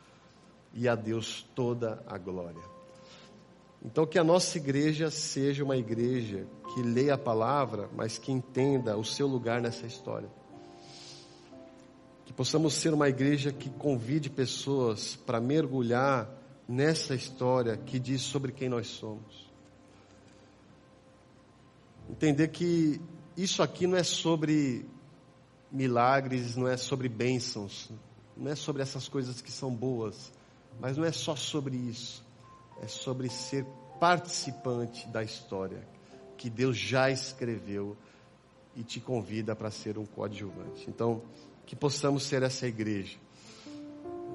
E 0.72 0.88
a 0.88 0.94
Deus 0.94 1.44
toda 1.56 2.04
a 2.06 2.18
glória. 2.18 2.62
Então 3.84 4.06
que 4.06 4.20
a 4.20 4.24
nossa 4.24 4.56
igreja 4.58 5.10
seja 5.10 5.64
uma 5.64 5.78
igreja 5.78 6.46
que 6.74 6.84
leia 6.84 7.16
a 7.16 7.18
palavra, 7.18 7.90
mas 7.96 8.20
que 8.20 8.32
entenda 8.32 8.96
o 8.98 9.04
seu 9.04 9.26
lugar 9.26 9.62
nessa 9.62 9.88
história 9.88 10.30
que 12.28 12.34
possamos 12.34 12.74
ser 12.74 12.94
uma 12.94 13.08
igreja 13.08 13.54
que 13.54 13.70
convide 13.70 14.30
pessoas 14.30 15.16
para 15.16 15.40
mergulhar 15.40 16.30
nessa 16.68 17.16
história 17.16 17.78
que 17.78 17.98
diz 17.98 18.22
sobre 18.22 18.52
quem 18.52 18.68
nós 18.68 18.88
somos. 18.88 19.50
Entender 22.10 22.50
que 22.50 23.00
isso 23.38 23.64
aqui 23.64 23.88
não 23.88 23.98
é 23.98 24.04
sobre 24.04 24.86
milagres, 25.72 26.58
não 26.58 26.68
é 26.68 26.76
sobre 26.76 27.08
bênçãos, 27.08 27.90
não 28.36 28.52
é 28.52 28.56
sobre 28.56 28.82
essas 28.82 29.08
coisas 29.08 29.40
que 29.40 29.52
são 29.52 29.74
boas, 29.74 30.34
mas 30.82 30.98
não 30.98 31.06
é 31.06 31.14
só 31.14 31.34
sobre 31.34 31.78
isso. 31.78 32.26
É 32.82 32.88
sobre 32.90 33.30
ser 33.30 33.66
participante 34.02 35.08
da 35.08 35.24
história 35.24 35.88
que 36.38 36.50
Deus 36.50 36.78
já 36.78 37.10
escreveu 37.10 37.96
e 38.76 38.84
te 38.84 39.00
convida 39.00 39.56
para 39.56 39.72
ser 39.72 39.98
um 39.98 40.06
coadjuvante. 40.06 40.90
Então, 40.90 41.22
que 41.68 41.76
possamos 41.76 42.24
ser 42.24 42.42
essa 42.42 42.66
igreja. 42.66 43.18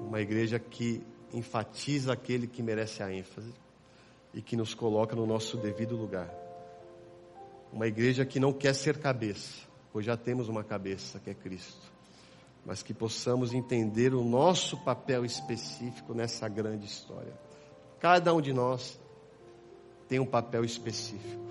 Uma 0.07 0.21
igreja 0.21 0.59
que 0.59 1.01
enfatiza 1.33 2.13
aquele 2.13 2.45
que 2.45 2.61
merece 2.61 3.01
a 3.01 3.11
ênfase 3.11 3.51
e 4.33 4.41
que 4.41 4.55
nos 4.55 4.75
coloca 4.75 5.15
no 5.15 5.25
nosso 5.25 5.57
devido 5.57 5.97
lugar. 5.97 6.31
Uma 7.71 7.87
igreja 7.87 8.23
que 8.23 8.39
não 8.39 8.53
quer 8.53 8.75
ser 8.75 8.99
cabeça, 8.99 9.63
pois 9.91 10.05
já 10.05 10.15
temos 10.15 10.47
uma 10.47 10.63
cabeça 10.63 11.19
que 11.19 11.31
é 11.31 11.33
Cristo. 11.33 11.91
Mas 12.63 12.83
que 12.83 12.93
possamos 12.93 13.51
entender 13.51 14.13
o 14.13 14.23
nosso 14.23 14.77
papel 14.77 15.25
específico 15.25 16.13
nessa 16.13 16.47
grande 16.47 16.85
história. 16.85 17.33
Cada 17.99 18.31
um 18.31 18.39
de 18.39 18.53
nós 18.53 18.99
tem 20.07 20.19
um 20.19 20.25
papel 20.25 20.63
específico. 20.63 21.41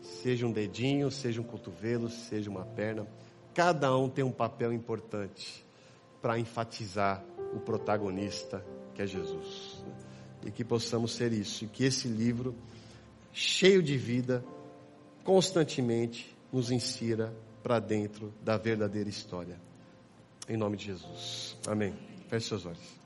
Seja 0.00 0.48
um 0.48 0.52
dedinho, 0.52 1.12
seja 1.12 1.40
um 1.40 1.44
cotovelo, 1.44 2.10
seja 2.10 2.50
uma 2.50 2.64
perna 2.64 3.06
Cada 3.54 3.96
um 3.96 4.08
tem 4.08 4.24
um 4.24 4.32
papel 4.32 4.72
importante 4.72 5.64
para 6.20 6.38
enfatizar 6.38 7.24
o 7.54 7.60
protagonista 7.60 8.64
que 8.94 9.02
é 9.02 9.06
Jesus. 9.06 9.82
E 10.44 10.50
que 10.50 10.64
possamos 10.64 11.12
ser 11.12 11.32
isso. 11.32 11.64
E 11.64 11.68
que 11.68 11.84
esse 11.84 12.08
livro, 12.08 12.54
cheio 13.32 13.82
de 13.82 13.96
vida, 13.96 14.44
constantemente 15.24 16.34
nos 16.52 16.70
insira 16.70 17.32
para 17.62 17.78
dentro 17.78 18.32
da 18.42 18.56
verdadeira 18.56 19.08
história. 19.08 19.60
Em 20.48 20.56
nome 20.56 20.76
de 20.76 20.86
Jesus. 20.86 21.56
Amém. 21.66 21.94
Feche 22.28 22.48
seus 22.48 22.66
olhos. 22.66 23.02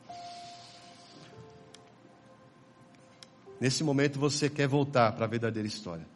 Nesse 3.61 3.83
momento 3.83 4.19
você 4.19 4.49
quer 4.49 4.69
voltar 4.69 5.13
para 5.13 5.25
a 5.25 5.29
verdadeira 5.29 5.67
história. 5.67 6.07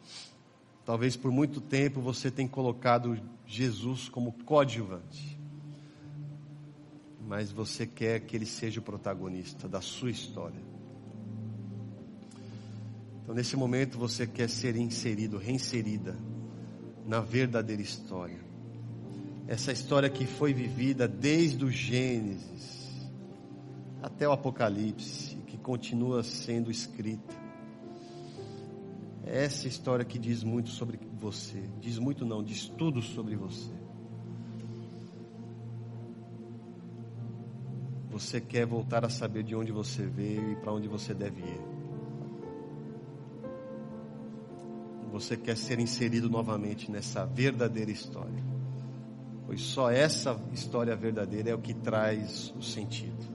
Talvez 0.85 1.16
por 1.16 1.31
muito 1.31 1.61
tempo 1.61 2.01
você 2.01 2.31
tenha 2.31 2.49
colocado 2.49 3.20
Jesus 3.47 4.09
como 4.09 4.33
coadjuvante. 4.45 5.39
Mas 7.26 7.53
você 7.53 7.87
quer 7.87 8.20
que 8.20 8.37
ele 8.37 8.47
seja 8.47 8.81
o 8.81 8.83
protagonista 8.83 9.68
da 9.68 9.81
sua 9.81 10.11
história. 10.11 10.61
Então, 13.22 13.35
nesse 13.35 13.57
momento, 13.57 13.99
você 13.99 14.26
quer 14.26 14.49
ser 14.49 14.74
inserido, 14.74 15.39
reinserida 15.39 16.16
na 17.07 17.20
verdadeira 17.20 17.83
história. 17.83 18.41
Essa 19.47 19.70
história 19.72 20.09
que 20.09 20.26
foi 20.26 20.53
vivida 20.53 21.07
desde 21.07 21.64
o 21.64 21.70
Gênesis 21.70 23.11
até 24.03 24.28
o 24.28 24.33
Apocalipse, 24.33 25.37
que 25.47 25.59
continua 25.59 26.22
sendo 26.22 26.70
escrita 26.70 27.49
essa 29.24 29.68
história 29.68 30.04
que 30.04 30.18
diz 30.18 30.42
muito 30.42 30.70
sobre 30.70 30.98
você. 31.18 31.62
Diz 31.80 31.98
muito 31.98 32.24
não, 32.24 32.42
diz 32.42 32.68
tudo 32.68 33.02
sobre 33.02 33.36
você. 33.36 33.70
Você 38.10 38.40
quer 38.40 38.66
voltar 38.66 39.04
a 39.04 39.08
saber 39.08 39.42
de 39.42 39.54
onde 39.54 39.72
você 39.72 40.04
veio 40.04 40.52
e 40.52 40.56
para 40.56 40.72
onde 40.72 40.88
você 40.88 41.14
deve 41.14 41.40
ir. 41.40 41.60
Você 45.12 45.36
quer 45.36 45.56
ser 45.56 45.78
inserido 45.78 46.28
novamente 46.28 46.90
nessa 46.90 47.24
verdadeira 47.24 47.90
história. 47.90 48.44
Pois 49.46 49.60
só 49.62 49.90
essa 49.90 50.40
história 50.52 50.94
verdadeira 50.94 51.50
é 51.50 51.54
o 51.54 51.58
que 51.58 51.74
traz 51.74 52.54
o 52.56 52.62
sentido. 52.62 53.30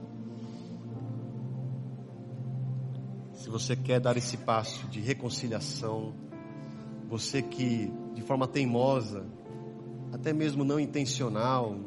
Se 3.46 3.50
você 3.50 3.76
quer 3.76 4.00
dar 4.00 4.16
esse 4.16 4.38
passo 4.38 4.88
de 4.88 4.98
reconciliação, 4.98 6.12
você 7.08 7.40
que 7.40 7.92
de 8.12 8.20
forma 8.20 8.48
teimosa, 8.48 9.24
até 10.12 10.32
mesmo 10.32 10.64
não 10.64 10.80
intencional, 10.80 11.78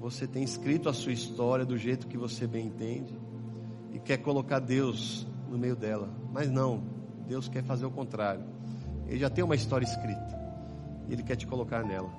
você 0.00 0.26
tem 0.26 0.42
escrito 0.42 0.88
a 0.88 0.94
sua 0.94 1.12
história 1.12 1.66
do 1.66 1.76
jeito 1.76 2.06
que 2.06 2.16
você 2.16 2.46
bem 2.46 2.68
entende 2.68 3.14
e 3.92 3.98
quer 3.98 4.16
colocar 4.16 4.60
Deus 4.60 5.26
no 5.50 5.58
meio 5.58 5.76
dela, 5.76 6.08
mas 6.32 6.50
não, 6.50 6.82
Deus 7.28 7.46
quer 7.46 7.62
fazer 7.62 7.84
o 7.84 7.90
contrário. 7.90 8.44
Ele 9.06 9.18
já 9.18 9.28
tem 9.28 9.44
uma 9.44 9.54
história 9.54 9.84
escrita 9.84 10.40
e 11.06 11.12
ele 11.12 11.22
quer 11.22 11.36
te 11.36 11.46
colocar 11.46 11.84
nela. 11.84 12.10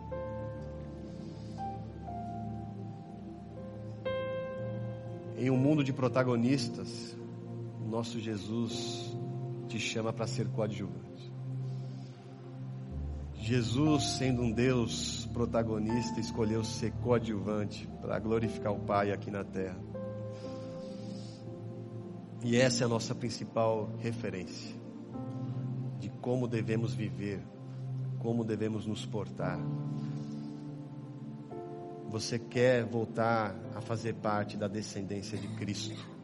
Em 5.40 5.50
um 5.50 5.58
mundo 5.58 5.84
de 5.84 5.92
protagonistas, 5.92 7.18
nosso 7.86 8.20
Jesus 8.20 9.16
te 9.68 9.80
chama 9.80 10.12
para 10.12 10.28
ser 10.28 10.48
coadjuvante. 10.50 11.32
Jesus, 13.36 14.04
sendo 14.18 14.42
um 14.42 14.52
Deus 14.52 15.28
protagonista, 15.32 16.20
escolheu 16.20 16.64
ser 16.64 16.92
coadjuvante 16.94 17.88
para 18.02 18.18
glorificar 18.18 18.74
o 18.74 18.80
Pai 18.80 19.12
aqui 19.12 19.30
na 19.30 19.44
terra. 19.44 19.80
E 22.44 22.58
essa 22.58 22.84
é 22.84 22.86
a 22.86 22.88
nossa 22.88 23.14
principal 23.14 23.92
referência 24.00 24.76
de 26.00 26.10
como 26.10 26.48
devemos 26.48 26.94
viver, 26.94 27.40
como 28.20 28.44
devemos 28.44 28.86
nos 28.86 29.06
portar. 29.06 29.60
Você 32.10 32.40
quer 32.40 32.86
voltar 32.86 33.56
a 33.76 33.82
fazer 33.82 34.14
parte 34.16 34.58
da 34.58 34.68
descendência 34.68 35.38
de 35.38 35.48
Cristo? 35.50 36.15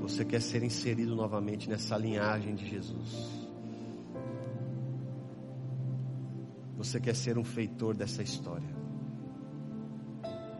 Você 0.00 0.24
quer 0.24 0.40
ser 0.40 0.62
inserido 0.62 1.14
novamente 1.14 1.68
nessa 1.68 1.96
linhagem 1.96 2.54
de 2.54 2.68
Jesus. 2.68 3.48
Você 6.76 7.00
quer 7.00 7.14
ser 7.14 7.36
um 7.36 7.44
feitor 7.44 7.96
dessa 7.96 8.22
história. 8.22 8.68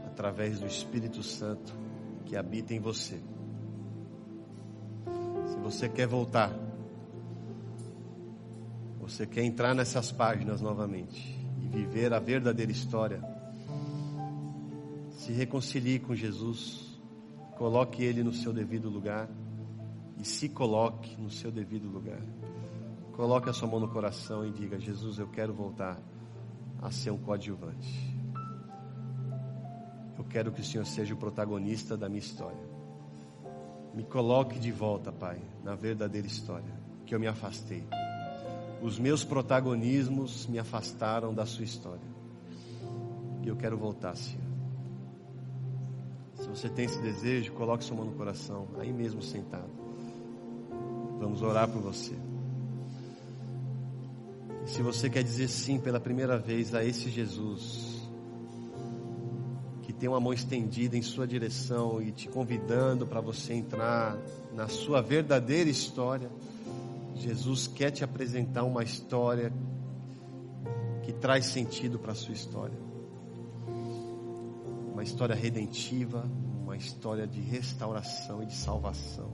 Através 0.07 0.59
do 0.59 0.67
Espírito 0.67 1.23
Santo 1.23 1.73
que 2.25 2.37
habita 2.37 2.75
em 2.75 2.81
você. 2.81 3.21
Se 5.47 5.57
você 5.63 5.89
quer 5.89 6.07
voltar, 6.07 6.53
você 9.01 9.27
quer 9.27 9.45
entrar 9.45 9.75
nessas 9.75 10.13
páginas 10.13 10.61
novamente 10.61 11.39
e 11.63 11.69
viver 11.69 12.13
a 12.13 12.19
verdadeira 12.19 12.71
história, 12.71 13.23
se 15.13 15.33
reconcilie 15.33 15.99
com 15.99 16.15
Jesus 16.15 16.88
coloque 17.59 18.05
Ele 18.05 18.23
no 18.23 18.33
seu 18.33 18.53
devido 18.53 18.89
lugar 18.89 19.29
e 20.17 20.25
se 20.25 20.49
coloque 20.49 21.21
no 21.21 21.29
seu 21.29 21.51
devido 21.51 21.89
lugar. 21.89 22.23
Coloque 23.13 23.51
a 23.51 23.53
sua 23.53 23.69
mão 23.69 23.81
no 23.81 23.89
coração 23.89 24.47
e 24.47 24.53
diga: 24.53 24.79
Jesus, 24.79 25.19
eu 25.19 25.29
quero 25.29 25.53
voltar 25.53 26.01
a 26.81 26.91
ser 26.91 27.11
um 27.11 27.19
coadjuvante. 27.19 28.17
Eu 30.17 30.25
quero 30.25 30.53
que 30.53 30.61
o 30.61 30.65
Senhor 30.65 30.87
seja 30.87 31.15
o 31.15 31.17
protagonista 31.17 31.97
da 31.97 32.09
minha 32.09 32.21
história. 32.21 32.69
Me 33.93 34.05
coloque 34.05 34.59
de 34.59 34.71
volta, 34.71 35.11
Pai, 35.11 35.41
na 35.65 35.75
verdadeira 35.75 36.27
história 36.27 36.79
que 37.05 37.15
eu 37.15 37.19
me 37.19 37.27
afastei. 37.27 37.85
Os 38.81 38.99
meus 38.99 39.25
protagonismos 39.25 40.47
me 40.47 40.59
afastaram 40.59 41.35
da 41.35 41.45
sua 41.45 41.65
história. 41.65 42.07
E 43.43 43.49
eu 43.49 43.57
quero 43.57 43.77
voltar, 43.77 44.15
Senhor. 44.15 44.48
Se 46.49 46.63
você 46.63 46.69
tem 46.71 46.87
esse 46.87 46.99
desejo, 47.01 47.53
coloque 47.53 47.85
sua 47.85 47.95
mão 47.95 48.07
no 48.07 48.13
coração, 48.13 48.69
aí 48.79 48.91
mesmo 48.91 49.21
sentado. 49.21 49.69
Vamos 51.21 51.43
orar 51.43 51.69
por 51.69 51.83
você. 51.83 52.15
Se 54.65 54.81
você 54.83 55.11
quer 55.11 55.23
dizer 55.23 55.49
sim 55.49 55.79
pela 55.79 56.01
primeira 56.01 56.39
vez 56.39 56.75
a 56.75 56.83
esse 56.83 57.11
Jesus, 57.11 58.03
que 59.83 59.93
tem 59.93 60.09
uma 60.09 60.21
mão 60.21 60.33
estendida 60.33 60.97
em 60.97 61.03
sua 61.03 61.27
direção 61.27 62.01
e 62.01 62.13
te 62.13 62.29
convidando 62.29 63.07
para 63.07 63.21
você 63.21 63.53
entrar 63.53 64.17
na 64.55 64.69
sua 64.69 65.03
verdadeira 65.03 65.69
história, 65.69 66.31
Jesus 67.15 67.67
quer 67.67 67.91
te 67.91 68.03
apresentar 68.03 68.65
uma 68.65 68.83
história 68.83 69.53
que 71.03 71.13
traz 71.13 71.45
sentido 71.45 71.99
para 71.99 72.13
a 72.13 72.15
sua 72.15 72.33
história. 72.33 72.88
Uma 74.99 75.05
história 75.05 75.37
redentiva, 75.37 76.29
uma 76.65 76.77
história 76.77 77.25
de 77.25 77.41
restauração 77.41 78.43
e 78.43 78.47
de 78.47 78.55
salvação. 78.57 79.31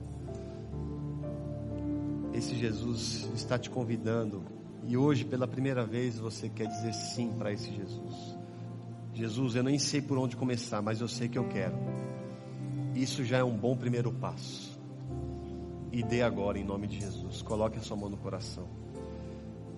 Esse 2.31 2.55
Jesus 2.55 3.27
está 3.33 3.57
te 3.57 3.67
convidando 3.71 4.43
e 4.83 4.95
hoje, 4.95 5.25
pela 5.25 5.47
primeira 5.47 5.83
vez, 5.83 6.19
você 6.19 6.49
quer 6.49 6.67
dizer 6.67 6.93
sim 6.93 7.33
para 7.35 7.51
esse 7.51 7.73
Jesus. 7.73 8.37
Jesus, 9.11 9.55
eu 9.55 9.63
nem 9.63 9.79
sei 9.79 10.03
por 10.03 10.19
onde 10.19 10.35
começar, 10.37 10.83
mas 10.83 11.01
eu 11.01 11.07
sei 11.07 11.27
que 11.27 11.39
eu 11.39 11.47
quero. 11.47 11.75
Isso 12.93 13.23
já 13.23 13.39
é 13.39 13.43
um 13.43 13.57
bom 13.57 13.75
primeiro 13.75 14.11
passo. 14.11 14.79
E 15.91 16.03
dê 16.03 16.21
agora 16.21 16.59
em 16.59 16.63
nome 16.63 16.85
de 16.85 16.99
Jesus. 16.99 17.41
Coloque 17.41 17.79
a 17.79 17.81
sua 17.81 17.97
mão 17.97 18.11
no 18.11 18.17
coração. 18.17 18.67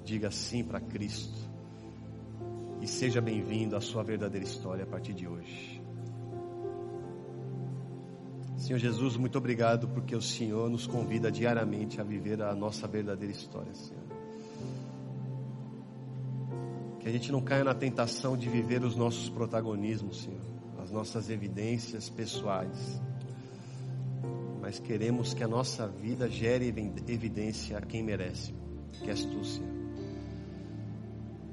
Diga 0.03 0.31
sim 0.31 0.65
para 0.65 0.81
Cristo. 0.81 1.47
E 2.81 2.87
seja 2.87 3.19
bem-vindo 3.19 3.75
à 3.75 3.81
sua 3.81 4.03
verdadeira 4.03 4.45
história 4.45 4.83
a 4.83 4.87
partir 4.87 5.13
de 5.13 5.27
hoje. 5.27 5.76
Senhor 8.67 8.79
Jesus, 8.79 9.15
muito 9.15 9.37
obrigado 9.37 9.87
porque 9.87 10.13
o 10.13 10.21
Senhor 10.21 10.69
nos 10.69 10.85
convida 10.85 11.31
diariamente 11.31 12.01
a 12.01 12.03
viver 12.03 12.41
a 12.41 12.53
nossa 12.53 12.85
verdadeira 12.85 13.31
história, 13.31 13.73
Senhor. 13.73 14.03
Que 16.99 17.07
a 17.07 17.11
gente 17.13 17.31
não 17.31 17.39
caia 17.39 17.63
na 17.63 17.73
tentação 17.73 18.35
de 18.35 18.49
viver 18.49 18.83
os 18.83 18.93
nossos 18.93 19.29
protagonismos, 19.29 20.23
Senhor, 20.23 20.41
as 20.83 20.91
nossas 20.91 21.29
evidências 21.29 22.09
pessoais. 22.09 23.01
Mas 24.59 24.79
queremos 24.79 25.33
que 25.33 25.45
a 25.45 25.47
nossa 25.47 25.87
vida 25.87 26.29
gere 26.29 26.67
evidência 27.07 27.77
a 27.77 27.81
quem 27.81 28.03
merece, 28.03 28.53
que 29.01 29.09
és 29.09 29.23
tu, 29.23 29.45
Senhor. 29.45 29.77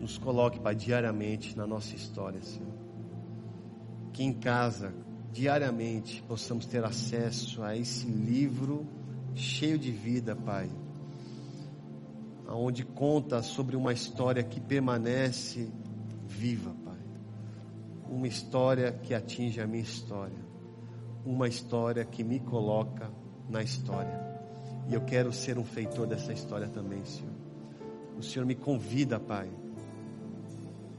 Nos 0.01 0.19
coloque, 0.19 0.59
Pai, 0.59 0.75
diariamente 0.75 1.57
na 1.57 1.65
nossa 1.65 1.95
história, 1.95 2.43
Senhor. 2.43 2.75
Que 4.13 4.25
em 4.25 4.33
casa, 4.33 4.93
diariamente, 5.35 6.23
possamos 6.23 6.65
ter 6.65 6.83
acesso 6.83 7.63
a 7.63 7.77
esse 7.77 8.07
livro 8.07 8.87
cheio 9.35 9.79
de 9.79 9.91
vida, 9.91 10.35
Pai 10.35 10.71
onde 12.49 12.85
conta 12.85 13.43
sobre 13.43 13.77
uma 13.77 13.93
história 13.93 14.43
que 14.43 14.61
permanece 14.61 15.71
viva, 16.27 16.75
Pai. 16.85 16.99
Uma 18.09 18.27
história 18.27 18.93
que 18.93 19.15
atinge 19.15 19.61
a 19.61 19.67
minha 19.67 19.83
história. 19.83 20.45
Uma 21.25 21.49
história 21.49 22.05
que 22.05 22.23
me 22.23 22.39
coloca 22.39 23.11
na 23.49 23.63
história. 23.63 24.23
E 24.89 24.95
eu 24.95 25.01
quero 25.03 25.33
ser 25.33 25.59
um 25.59 25.65
feitor 25.65 26.07
dessa 26.07 26.33
história 26.33 26.69
também, 26.69 27.05
Senhor. 27.05 27.33
O 28.19 28.23
Senhor 28.23 28.45
me 28.45 28.55
convida, 28.55 29.19
Pai, 29.19 29.51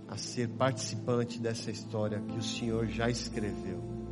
a 0.07 0.17
ser 0.17 0.49
participante 0.49 1.39
dessa 1.39 1.71
história 1.71 2.19
que 2.19 2.37
o 2.37 2.43
Senhor 2.43 2.87
já 2.87 3.09
escreveu. 3.09 4.04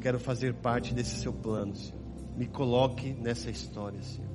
Quero 0.00 0.18
fazer 0.18 0.54
parte 0.54 0.94
desse 0.94 1.16
seu 1.16 1.32
plano, 1.32 1.76
Senhor. 1.76 2.00
Me 2.34 2.46
coloque 2.46 3.12
nessa 3.12 3.50
história, 3.50 4.00
Senhor. 4.02 4.30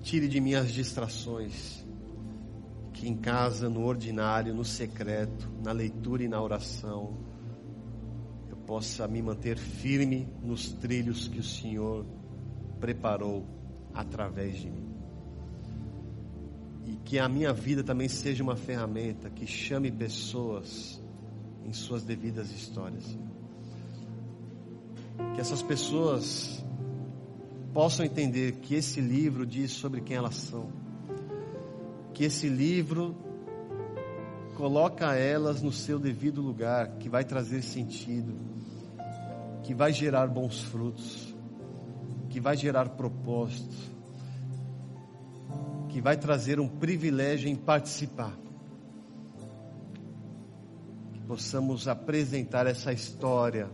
Tire 0.00 0.26
de 0.26 0.40
mim 0.40 0.54
as 0.54 0.72
distrações. 0.72 1.84
Que 2.94 3.06
em 3.06 3.16
casa, 3.16 3.68
no 3.68 3.84
ordinário, 3.84 4.54
no 4.54 4.64
secreto, 4.64 5.48
na 5.62 5.72
leitura 5.72 6.22
e 6.22 6.28
na 6.28 6.40
oração, 6.42 7.18
eu 8.48 8.56
possa 8.56 9.06
me 9.06 9.20
manter 9.20 9.58
firme 9.58 10.26
nos 10.42 10.72
trilhos 10.72 11.28
que 11.28 11.38
o 11.38 11.44
Senhor 11.44 12.06
preparou 12.78 13.46
através 13.92 14.56
de 14.56 14.70
mim. 14.70 14.88
E 16.86 16.96
que 16.96 17.18
a 17.18 17.28
minha 17.28 17.52
vida 17.52 17.84
também 17.84 18.08
seja 18.08 18.42
uma 18.42 18.56
ferramenta 18.56 19.28
que 19.28 19.46
chame 19.46 19.90
pessoas 19.90 21.00
em 21.64 21.72
suas 21.72 22.02
devidas 22.02 22.50
histórias. 22.50 23.04
Que 25.34 25.40
essas 25.40 25.62
pessoas 25.62 26.64
possam 27.72 28.04
entender 28.04 28.52
que 28.56 28.74
esse 28.74 29.00
livro 29.00 29.46
diz 29.46 29.70
sobre 29.72 30.00
quem 30.00 30.16
elas 30.16 30.34
são. 30.34 30.72
Que 32.12 32.24
esse 32.24 32.48
livro 32.48 33.16
coloca 34.56 35.14
elas 35.14 35.62
no 35.62 35.72
seu 35.72 35.98
devido 35.98 36.42
lugar, 36.42 36.98
que 36.98 37.08
vai 37.08 37.24
trazer 37.24 37.62
sentido, 37.62 38.34
que 39.62 39.72
vai 39.72 39.92
gerar 39.92 40.26
bons 40.26 40.60
frutos, 40.60 41.34
que 42.28 42.40
vai 42.40 42.56
gerar 42.56 42.90
propósito, 42.90 43.74
que 45.88 46.00
vai 46.00 46.16
trazer 46.16 46.60
um 46.60 46.68
privilégio 46.68 47.48
em 47.48 47.56
participar. 47.56 48.36
Possamos 51.30 51.86
apresentar 51.86 52.66
essa 52.66 52.92
história 52.92 53.70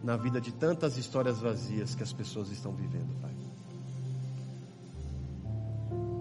na 0.00 0.16
vida 0.16 0.40
de 0.40 0.52
tantas 0.52 0.96
histórias 0.96 1.40
vazias 1.40 1.92
que 1.92 2.04
as 2.04 2.12
pessoas 2.12 2.52
estão 2.52 2.70
vivendo, 2.70 3.20
Pai. 3.20 3.34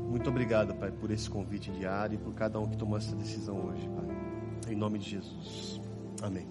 Muito 0.10 0.28
obrigado, 0.32 0.74
Pai, 0.74 0.92
por 0.92 1.12
esse 1.12 1.30
convite 1.30 1.70
diário 1.70 2.16
e 2.16 2.18
por 2.18 2.34
cada 2.34 2.60
um 2.60 2.68
que 2.68 2.76
tomou 2.76 2.98
essa 2.98 3.16
decisão 3.16 3.68
hoje, 3.68 3.88
Pai. 3.90 4.74
Em 4.74 4.76
nome 4.76 4.98
de 4.98 5.12
Jesus. 5.12 5.80
Amém. 6.24 6.48